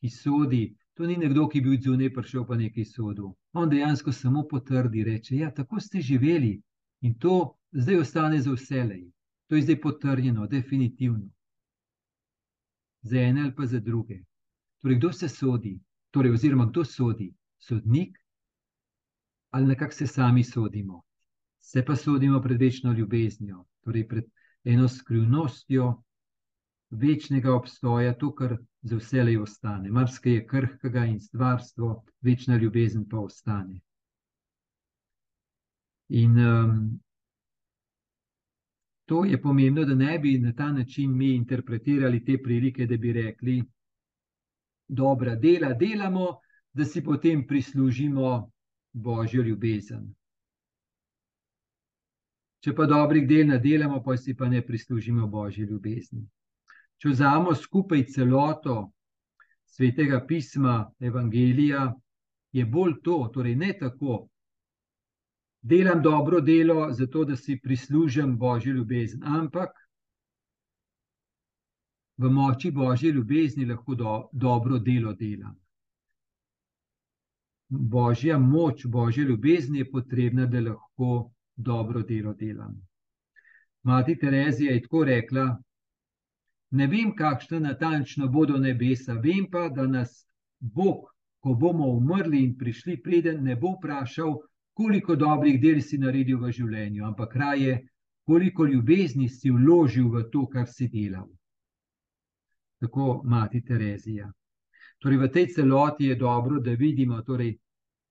ki 0.01 0.09
sodi, 0.09 0.65
To 0.99 1.07
ni 1.07 1.15
nekdo, 1.17 1.45
ki 1.47 1.61
bi 1.63 1.77
odzunaj 1.77 2.09
prišel 2.11 2.43
pa 2.43 2.57
nekaj 2.59 2.85
sodel. 2.85 3.29
On 3.55 3.69
dejansko 3.71 4.11
samo 4.11 4.41
potrdi, 4.43 5.03
reče: 5.03 5.35
Ja, 5.35 5.51
tako 5.51 5.79
ste 5.79 6.01
živeli 6.01 6.61
in 7.01 7.13
to 7.15 7.55
zdaj 7.71 8.01
ostane 8.01 8.41
za 8.41 8.51
vselej. 8.51 9.05
To 9.47 9.55
je 9.55 9.61
zdaj 9.61 9.77
potrjeno, 9.81 10.47
definitivno. 10.47 11.29
Za 13.01 13.19
ene 13.19 13.41
ali 13.41 13.55
pa 13.55 13.65
za 13.65 13.79
druge. 13.79 14.19
Torej, 14.81 14.97
kdo 14.97 15.11
se 15.11 15.29
sodi, 15.29 15.79
torej, 16.11 16.31
oziroma 16.31 16.65
kdo 16.65 16.85
sodi, 16.85 17.33
sodnik 17.57 18.17
ali 19.49 19.65
nekako 19.65 19.93
se 19.93 20.07
sami 20.07 20.43
sodimo. 20.43 21.01
Se 21.61 21.85
pa 21.85 21.95
sodimo 21.95 22.41
pred 22.41 22.59
večno 22.59 22.93
ljubeznijo, 22.93 23.65
torej 23.81 24.07
pred 24.07 24.23
eno 24.63 24.87
skrivnostjo 24.87 26.03
večnega 26.89 27.53
obstoja, 27.53 28.13
to, 28.17 28.35
kar 28.35 28.57
za 28.81 28.97
vse 28.97 29.23
le 29.23 29.39
ostane. 29.41 29.91
Marsikaj 29.91 30.33
je 30.33 30.47
krhkega 30.47 31.05
in 31.05 31.19
stvarstvo, 31.19 32.03
večna 32.21 32.57
ljubezen 32.57 33.05
pa 33.09 33.19
ostane. 33.19 33.79
In 36.09 36.39
um, 36.39 36.99
to 39.09 39.23
je 39.25 39.39
pomembno, 39.41 39.85
da 39.85 39.95
ne 39.95 40.19
bi 40.19 40.37
na 40.39 40.53
ta 40.53 40.71
način 40.71 41.15
mi 41.17 41.33
interpretirali 41.35 42.21
te 42.25 42.37
prilike, 42.43 42.85
da 42.85 42.97
bi 42.97 43.13
rekli, 43.13 43.57
dobra 44.87 45.35
dela 45.35 45.73
delamo, 45.73 46.27
da 46.73 46.85
si 46.85 47.03
potem 47.03 47.45
prislužimo 47.47 48.51
božjo 48.93 49.43
ljubezen. 49.43 50.09
Če 52.59 52.75
pa 52.75 52.85
dobrih 52.85 53.25
del 53.27 53.47
ne 53.47 53.57
delamo, 53.59 54.03
pa 54.03 54.17
si 54.17 54.35
pa 54.37 54.49
ne 54.49 54.61
prislužimo 54.65 55.27
božje 55.27 55.65
ljubezni 55.65 56.27
če 56.99 57.13
vzamemo 57.13 57.55
skupaj 57.55 58.03
celoto 58.13 58.75
svetega 59.69 60.19
pisma, 60.27 60.89
Evangelija, 60.99 61.85
je 62.51 62.65
bolj 62.65 62.97
to, 63.05 63.19
torej 63.33 63.55
ne 63.55 63.71
tako. 63.79 64.25
Delam 65.61 66.01
dobro 66.01 66.41
delo, 66.41 66.91
zato 66.91 67.25
da 67.25 67.35
si 67.35 67.59
prislužim 67.63 68.37
božjo 68.37 68.73
ljubezen, 68.73 69.23
ampak 69.23 69.69
v 72.17 72.29
moči 72.29 72.71
božje 72.71 73.11
ljubezni 73.11 73.65
lahko 73.65 73.95
do, 73.95 74.29
dobro 74.31 74.79
delo 74.79 75.13
delam. 75.13 75.55
božja 77.69 78.37
moč, 78.37 78.85
božja 78.85 79.23
ljubezen 79.23 79.75
je 79.75 79.91
potrebna, 79.91 80.45
da 80.45 80.59
lahko 80.59 81.31
dobro 81.55 82.01
delo 82.01 82.33
delam. 82.33 82.81
Mati 83.83 84.19
Terezija 84.19 84.73
je 84.73 84.81
tako 84.81 85.03
rekla: 85.03 85.61
Ne 86.71 86.87
vem, 86.87 87.15
kakšne 87.15 87.59
natančno 87.59 88.27
bodo 88.27 88.57
nebesa, 88.57 89.13
vem 89.13 89.47
pa, 89.51 89.69
da 89.69 89.87
nas 89.87 90.25
Bog, 90.59 91.05
ko 91.39 91.53
bomo 91.53 91.87
umrli 91.87 92.43
in 92.43 92.57
prišli, 92.57 93.01
preden 93.01 93.43
ne 93.43 93.55
bo 93.55 93.75
vprašal, 93.77 94.35
koliko 94.79 95.15
dobrih 95.15 95.59
del 95.59 95.81
si 95.83 95.97
naredil 95.99 96.37
v 96.39 96.53
življenju, 96.55 97.03
ampak 97.03 97.33
raje, 97.35 97.73
koliko 98.23 98.63
ljubezni 98.63 99.27
si 99.27 99.51
vložil 99.51 100.07
v 100.13 100.21
to, 100.31 100.45
kar 100.47 100.69
si 100.71 100.87
delal. 100.87 101.27
Tako 102.79 103.21
mati 103.27 103.59
Terezija. 103.59 104.29
Torej, 105.03 105.19
v 105.19 105.29
tej 105.35 105.47
celoti 105.51 106.07
je 106.07 106.15
dobro, 106.15 106.61
da 106.63 106.77
vidimo, 106.79 107.19
torej, 107.27 107.57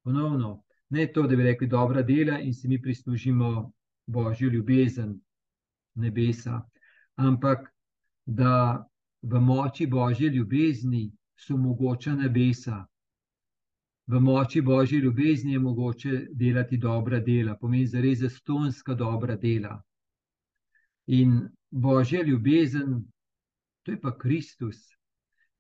ponovno, 0.05 0.65
ne 0.93 1.07
to, 1.09 1.25
da 1.25 1.37
bi 1.37 1.47
rekli, 1.49 1.71
dobra 1.73 2.03
dela 2.03 2.37
in 2.41 2.53
si 2.53 2.69
mi 2.69 2.77
prislužimo 2.83 3.73
božjo 4.07 4.53
ljubezen 4.53 5.17
nebesa, 5.97 6.61
ampak 7.17 7.65
da 8.27 8.85
v 9.23 9.41
moči 9.41 9.87
božje 9.87 10.29
ljubezni 10.29 11.09
so 11.37 11.57
mogoča 11.57 12.13
nebesa. 12.13 12.85
V 14.09 14.21
moči 14.21 14.61
božje 14.61 15.01
ljubezni 15.01 15.53
je 15.53 15.59
mogoče 15.59 16.27
delati 16.33 16.77
dobra 16.77 17.21
dela, 17.21 17.57
pomeni 17.61 17.87
za 17.87 18.01
res 18.01 18.19
zastonska 18.19 18.95
dobra 18.95 19.37
dela. 19.37 19.83
In 21.07 21.49
božja 21.71 22.23
ljubezen, 22.23 23.05
to 23.83 23.93
je 23.93 24.01
pa 24.01 24.17
Kristus, 24.19 24.81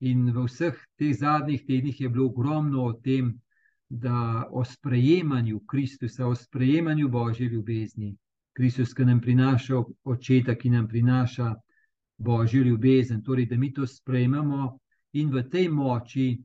In 0.00 0.30
v 0.30 0.46
vseh 0.46 0.78
teh 0.94 1.10
zadnjih 1.10 1.64
tednih 1.66 2.00
je 2.00 2.08
bilo 2.08 2.26
ogromno 2.26 2.84
o 2.86 2.92
tem, 2.92 3.34
da 3.90 4.46
o 4.50 4.64
sprejemanju 4.64 5.60
Kristusa, 5.66 6.26
o 6.26 6.34
sprejemanju 6.34 7.08
Božje 7.08 7.48
ljubezni. 7.48 8.16
Kristus, 8.52 8.94
ki 8.94 9.04
nam 9.04 9.20
prinaša 9.20 9.80
očeta, 10.04 10.54
ki 10.54 10.70
nam 10.70 10.86
prinaša 10.88 11.54
Božjo 12.18 12.62
ljubezen, 12.62 13.22
torej 13.22 13.46
da 13.46 13.56
mi 13.56 13.72
to 13.72 13.86
sprejmemo 13.86 14.78
in 15.12 15.30
v 15.32 15.42
tej 15.50 15.68
moči 15.68 16.38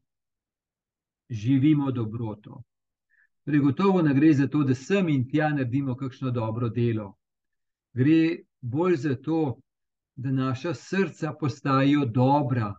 živimo 1.33 1.91
dobroto. 1.91 2.61
Torej, 3.45 3.59
gotovo 3.59 4.01
ne 4.01 4.13
gre 4.13 4.33
za 4.33 4.47
to, 4.47 4.63
da 4.63 4.75
sem 4.75 5.09
in 5.09 5.25
tja 5.29 5.49
naredimo 5.49 5.95
kakšno 5.95 6.31
dobro 6.31 6.69
delo. 6.69 7.13
Gre 7.93 8.45
bolj 8.61 8.95
za 8.95 9.15
to, 9.15 9.57
da 10.15 10.31
naša 10.31 10.73
srca 10.73 11.33
postajajo 11.39 12.05
dobra, 12.05 12.73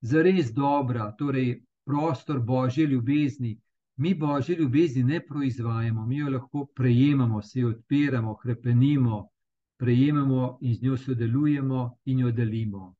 zares 0.00 0.52
dobra, 0.52 1.12
torej 1.18 1.62
prostor 1.84 2.40
božje 2.40 2.86
ljubezni. 2.86 3.60
Mi 3.96 4.14
božje 4.14 4.56
ljubezni 4.56 5.02
ne 5.04 5.20
proizvajamo, 5.26 6.06
mi 6.06 6.18
jo 6.18 6.30
lahko 6.30 6.66
prejemamo, 6.74 7.42
se 7.42 7.60
jo 7.60 7.68
odpiramo, 7.68 8.36
krepenimo, 8.36 9.28
prejemamo 9.76 10.58
in 10.60 10.74
z 10.74 10.82
njo 10.82 10.96
sodelujemo 10.96 11.98
in 12.04 12.18
jo 12.18 12.32
delimo. 12.32 12.94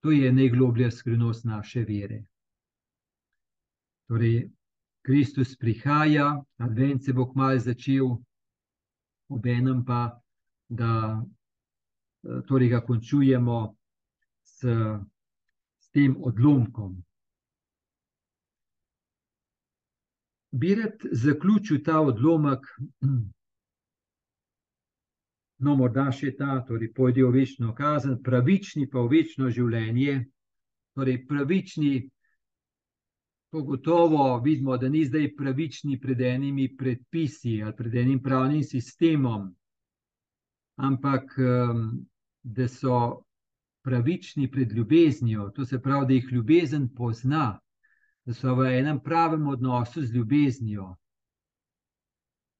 To 0.00 0.10
je 0.10 0.32
najgloblja 0.32 0.90
skrivnost 0.90 1.44
naše 1.44 1.84
vere. 1.84 2.24
Torej, 4.10 4.50
Kristus 5.06 5.56
prihaja, 5.56 6.42
advent 6.58 7.04
se 7.04 7.12
bo 7.12 7.28
kmalo 7.30 7.58
začel, 7.62 8.08
obenem 9.30 9.84
pa, 9.86 10.18
da 10.66 11.22
torej 12.48 12.72
ga 12.74 12.80
končujemo 12.82 13.76
s 14.42 14.66
tem 15.94 16.18
odlomkom. 16.18 16.98
Bi 20.50 20.74
rad 20.74 21.06
zaključil 21.12 21.78
ta 21.84 22.00
odlomek, 22.00 22.66
no, 25.64 25.76
morda 25.76 26.10
še 26.10 26.34
ta, 26.34 26.64
torej 26.66 26.90
pojdi 26.98 27.22
v 27.22 27.30
večno 27.38 27.74
kazen, 27.78 28.18
pravični 28.22 28.90
pa 28.90 29.06
v 29.06 29.20
večno 29.20 29.54
življenje. 29.54 30.24
Torej, 30.98 31.26
pravični, 31.30 32.10
pogotovo 33.50 34.38
vidimo, 34.40 34.76
da 34.76 34.88
ni 34.88 35.04
zdaj 35.04 35.34
pravični 35.36 36.00
pred 36.00 36.20
enimi 36.20 36.76
predpisi 36.76 37.62
ali 37.62 37.76
pred 37.76 37.94
enim 37.94 38.22
pravnim 38.22 38.62
sistemom, 38.62 39.50
ampak 40.76 41.34
da 42.42 42.68
so 42.68 43.24
pravični 43.82 44.50
pred 44.50 44.72
ljubeznijo, 44.72 45.50
to 45.50 45.64
se 45.64 45.82
pravi, 45.82 46.06
da 46.06 46.12
jih 46.12 46.32
ljubezen 46.32 46.88
pozna, 46.94 47.58
da 48.24 48.34
so 48.34 48.54
v 48.54 48.78
enem 48.78 49.00
pravem 49.00 49.46
odnosu 49.46 50.02
z 50.02 50.14
ljubeznijo. 50.14 50.94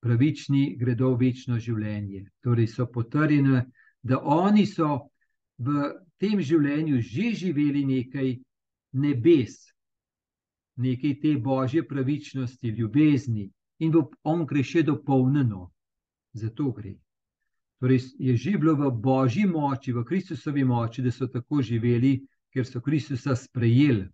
Pravični 0.01 0.77
gredo 0.81 1.13
v 1.13 1.27
večno 1.27 1.59
življenje. 1.59 2.25
Torej 2.41 2.67
so 2.73 2.87
potrjeni, 2.87 3.61
da 4.03 4.19
oni 4.19 4.65
so 4.67 5.11
v 5.59 5.91
tem 6.19 6.41
življenju 6.41 7.03
že 7.05 7.35
živeli 7.37 7.85
nekaj 7.85 8.39
nebes, 8.93 9.59
nekaj 10.81 11.19
te 11.21 11.37
božje 11.39 11.85
pravičnosti, 11.89 12.69
ljubezni 12.69 13.51
in 13.79 13.93
bo 13.93 14.09
onkraj 14.25 14.65
še 14.73 14.83
dopolnjeno. 14.89 15.69
Zato 16.33 16.71
gre. 16.73 16.95
Torej, 17.81 18.01
je 18.19 18.37
že 18.37 18.59
bilo 18.61 18.75
v 18.77 18.91
božji 18.93 19.47
moči, 19.49 19.93
v 19.93 20.05
Kristusovi 20.05 20.65
moči, 20.65 21.03
da 21.03 21.11
so 21.11 21.27
tako 21.27 21.63
živeli, 21.63 22.21
ker 22.53 22.67
so 22.67 22.81
Kristusa 22.81 23.37
sprejeli. 23.37 24.05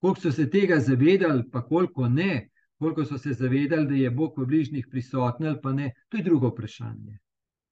Koliko 0.00 0.20
so 0.20 0.32
se 0.32 0.50
tega 0.50 0.80
zavedali, 0.80 1.44
pa 1.52 1.62
koliko 1.62 2.08
ne, 2.08 2.48
koliko 2.78 3.04
so 3.04 3.18
se 3.18 3.32
zavedali, 3.32 3.86
da 3.86 3.94
je 3.94 4.10
Bog 4.10 4.38
v 4.38 4.46
bližnjih 4.46 4.86
prisoten 4.90 5.46
ali 5.46 5.60
pa 5.62 5.72
ne, 5.72 5.92
to 6.08 6.16
je 6.16 6.24
drugo 6.24 6.48
vprašanje. 6.48 7.18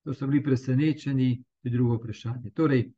To 0.05 0.15
so 0.15 0.27
bili 0.27 0.43
presenečeni, 0.43 1.43
to 1.63 1.69
je 1.69 1.73
drugo 1.73 1.97
vprašanje. 1.97 2.51
Torej, 2.55 2.93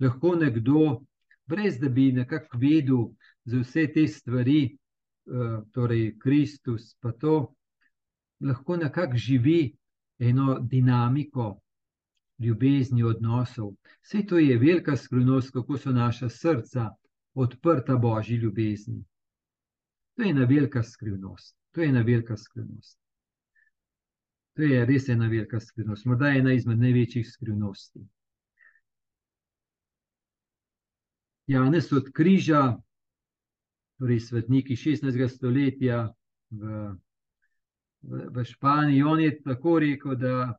lahko 0.00 0.34
nekdo, 0.34 1.00
brez 1.46 1.78
da 1.80 1.88
bi 1.88 2.12
nekako 2.12 2.58
vedel 2.58 3.08
za 3.44 3.60
vse 3.60 3.86
te 3.94 4.06
stvari, 4.08 4.64
eh, 4.64 5.60
torej 5.72 6.18
Kristus, 6.18 6.94
pa 7.00 7.12
to, 7.12 7.54
lahko 8.40 8.76
nekako 8.76 9.16
živi 9.16 9.76
eno 10.18 10.58
dinamiko 10.60 11.60
ljubezni, 12.38 13.02
odnosov. 13.02 13.74
Vse 14.02 14.26
to 14.26 14.38
je 14.38 14.58
velika 14.58 14.96
skrivnost, 14.96 15.50
kako 15.52 15.78
so 15.78 15.92
naša 15.92 16.28
srca 16.28 16.90
odprta 17.34 17.96
božji 17.96 18.36
ljubezni. 18.36 19.04
To 20.16 20.22
je 20.22 20.30
ena 20.30 20.44
velika 20.44 20.82
skrivnost. 20.82 21.56
To 21.72 21.80
je 21.80 21.88
ena 21.88 22.02
velika 22.02 22.36
skrivnost. 22.36 22.98
To 24.54 24.62
je 24.62 24.84
res 24.86 25.08
ena 25.08 25.28
velika 25.28 25.60
skrivnost, 25.60 26.04
morda 26.06 26.28
ena 26.28 26.52
izmed 26.52 26.78
največjih 26.78 27.26
skrivnosti. 27.26 28.04
Janez 31.46 31.92
od 31.92 32.12
križa, 32.12 32.76
torej 33.98 34.20
svetniki 34.20 34.76
16. 34.76 35.28
stoletja 35.28 36.08
v 36.50 36.94
v, 38.04 38.28
v 38.30 38.44
Španiji. 38.44 39.02
On 39.02 39.20
je 39.20 39.42
tako 39.42 39.78
rekel, 39.78 40.16
da 40.16 40.54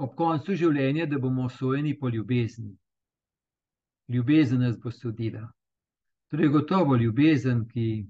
ob 0.00 0.14
koncu 0.16 0.56
življenja, 0.56 1.06
da 1.06 1.18
bomo 1.18 1.46
osvojeni 1.50 1.98
po 1.98 2.08
ljubezni. 2.08 2.72
Ljubezen 4.10 4.64
nas 4.64 4.78
bo 4.80 4.90
sodila. 4.90 5.44
Torej, 6.30 6.48
gotovo 6.48 6.96
ljubezen, 6.96 7.66
ki 7.68 8.06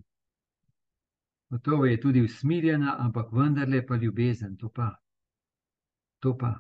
gotovo 1.51 1.87
je 1.87 2.01
tudi 2.01 2.23
usmiljena, 2.23 2.97
ampak 2.99 3.33
vendarle 3.33 3.83
pa 3.87 3.97
ljubezen, 3.97 4.57
to 4.57 4.69
pa. 4.69 4.93
To 6.21 6.37
pa. 6.39 6.55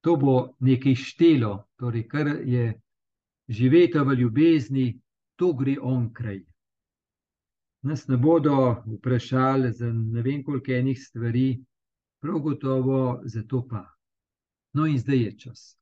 To 0.00 0.16
bo 0.16 0.34
nekaj 0.60 0.94
štelo, 0.94 1.52
torej, 1.76 2.06
kar 2.08 2.28
je 2.44 2.72
živeti 3.50 3.98
v 3.98 4.14
ljubezni, 4.22 4.86
to 5.36 5.52
gre 5.58 5.76
onkraj 5.82 6.40
nas 7.82 8.08
ne 8.08 8.16
bodo 8.16 8.82
vprašali 8.86 9.72
za 9.72 9.92
ne 9.92 10.22
vem 10.22 10.44
koliko 10.44 10.72
enih 10.72 10.98
stvari, 11.00 11.64
prav 12.20 12.38
gotovo 12.38 13.20
za 13.24 13.42
to 13.42 13.66
pa. 13.68 13.86
No, 14.72 14.86
in 14.86 14.98
zdaj 14.98 15.18
je 15.18 15.38
čas. 15.38 15.76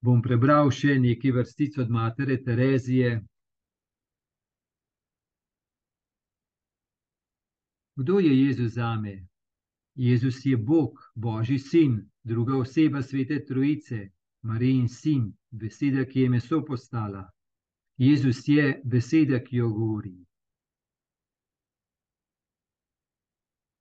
Bom 0.00 0.22
prebral 0.22 0.70
še 0.70 0.98
nekaj 1.00 1.32
vrstic 1.32 1.78
od 1.78 1.90
matere 1.90 2.36
Terezije. 2.42 3.20
Kdo 7.96 8.18
je 8.20 8.32
Jezus 8.40 8.72
za 8.72 8.94
me? 9.00 9.26
Jezus 9.94 10.44
je 10.44 10.56
Bog, 10.56 11.00
Božji 11.14 11.58
sin, 11.58 12.10
druga 12.22 12.56
oseba 12.56 13.02
svete 13.02 13.44
Trojice, 13.44 14.10
Marijin 14.42 14.88
sin, 14.88 15.32
beseda, 15.50 16.04
ki 16.04 16.20
je 16.20 16.28
meso 16.28 16.64
postala. 16.64 17.30
Jezus 17.96 18.48
je 18.48 18.80
beseda, 18.84 19.40
ki 19.40 19.56
jo 19.56 19.70
govori. 19.72 20.14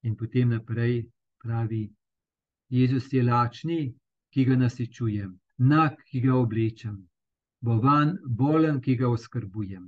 In 0.03 0.15
potem 0.15 0.49
naprej 0.49 1.03
pravi: 1.43 1.83
Jezus 2.69 3.11
je 3.13 3.23
lačni, 3.23 3.93
ki 4.29 4.45
ga 4.45 4.55
nasičujem, 4.55 5.31
nag, 5.57 6.01
ki 6.09 6.21
ga 6.21 6.35
oblečem, 6.35 6.97
bovan, 7.61 8.17
bolen, 8.25 8.81
ki 8.81 8.95
ga 8.95 9.09
oskrbujem. 9.09 9.85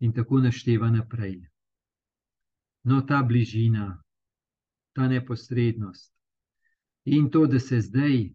In 0.00 0.12
tako 0.12 0.40
našteva 0.40 0.90
naprej. 0.90 1.40
No, 2.84 3.00
ta 3.02 3.22
bližina, 3.22 4.02
ta 4.92 5.08
neposrednost 5.08 6.13
in 7.04 7.30
to, 7.30 7.46
da 7.46 7.60
se 7.60 7.80
zdaj, 7.80 8.30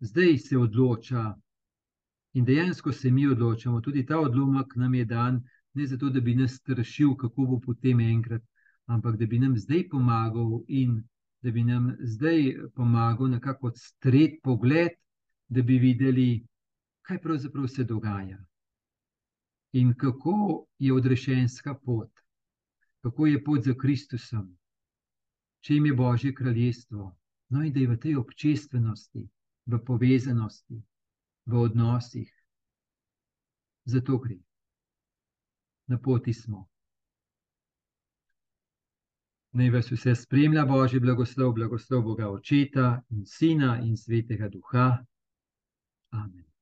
zdaj 0.00 0.38
se 0.38 0.58
odloča, 0.58 1.34
in 2.34 2.44
dejansko 2.44 2.92
se 2.92 3.10
mi 3.10 3.26
odločamo, 3.26 3.80
tudi 3.80 4.06
ta 4.06 4.18
odlomek 4.20 4.76
nam 4.76 4.94
je 4.94 5.04
dan, 5.04 5.42
ne 5.74 5.86
zato, 5.86 6.10
da 6.10 6.20
bi 6.20 6.34
nas 6.34 6.52
strašil, 6.54 7.14
kako 7.16 7.46
bo 7.46 7.60
potem 7.60 8.00
enkrat, 8.00 8.42
ampak 8.86 9.16
da 9.16 9.26
bi 9.26 9.38
nam 9.38 9.56
zdaj 9.58 9.88
pomagal 9.88 10.60
in 10.68 11.02
da 11.42 11.50
bi 11.50 11.64
nam 11.64 11.96
zdaj 12.00 12.54
pomagal 12.74 13.30
nekako 13.30 13.66
odstreti 13.66 14.40
pogled, 14.42 14.92
da 15.48 15.62
bi 15.62 15.78
videli, 15.78 16.46
kaj 17.02 17.20
pravzaprav 17.20 17.66
se 17.68 17.84
dogaja. 17.84 18.38
In 19.72 19.94
kako 19.94 20.66
je 20.78 20.92
odrešenska 20.92 21.74
pot, 21.74 22.10
kako 23.02 23.26
je 23.26 23.44
pot 23.44 23.64
za 23.64 23.74
Kristusom, 23.74 24.56
če 25.60 25.74
jim 25.74 25.86
je 25.86 25.94
Božje 25.94 26.34
kraljestvo. 26.34 27.12
No, 27.54 27.62
in 27.62 27.72
da 27.72 27.80
je 27.80 27.86
v 27.86 27.96
tej 28.02 28.16
občestvenosti, 28.18 29.28
v 29.70 29.78
povezanosti, 29.86 30.80
v 31.46 31.52
odnosih, 31.54 32.30
zato 33.86 34.18
gre. 34.18 34.40
Na 35.86 35.98
poti 35.98 36.34
smo. 36.34 36.64
Naj 39.54 39.70
vas 39.70 39.92
vse 39.92 40.16
spremlja 40.18 40.64
Božji 40.66 40.98
blagoslov, 41.00 41.54
blagoslov 41.54 42.02
Boga 42.02 42.26
Očeta 42.26 43.04
in 43.14 43.22
Sina 43.26 43.78
in 43.86 43.94
Svetega 43.96 44.48
Duha. 44.48 45.04
Amen. 46.10 46.53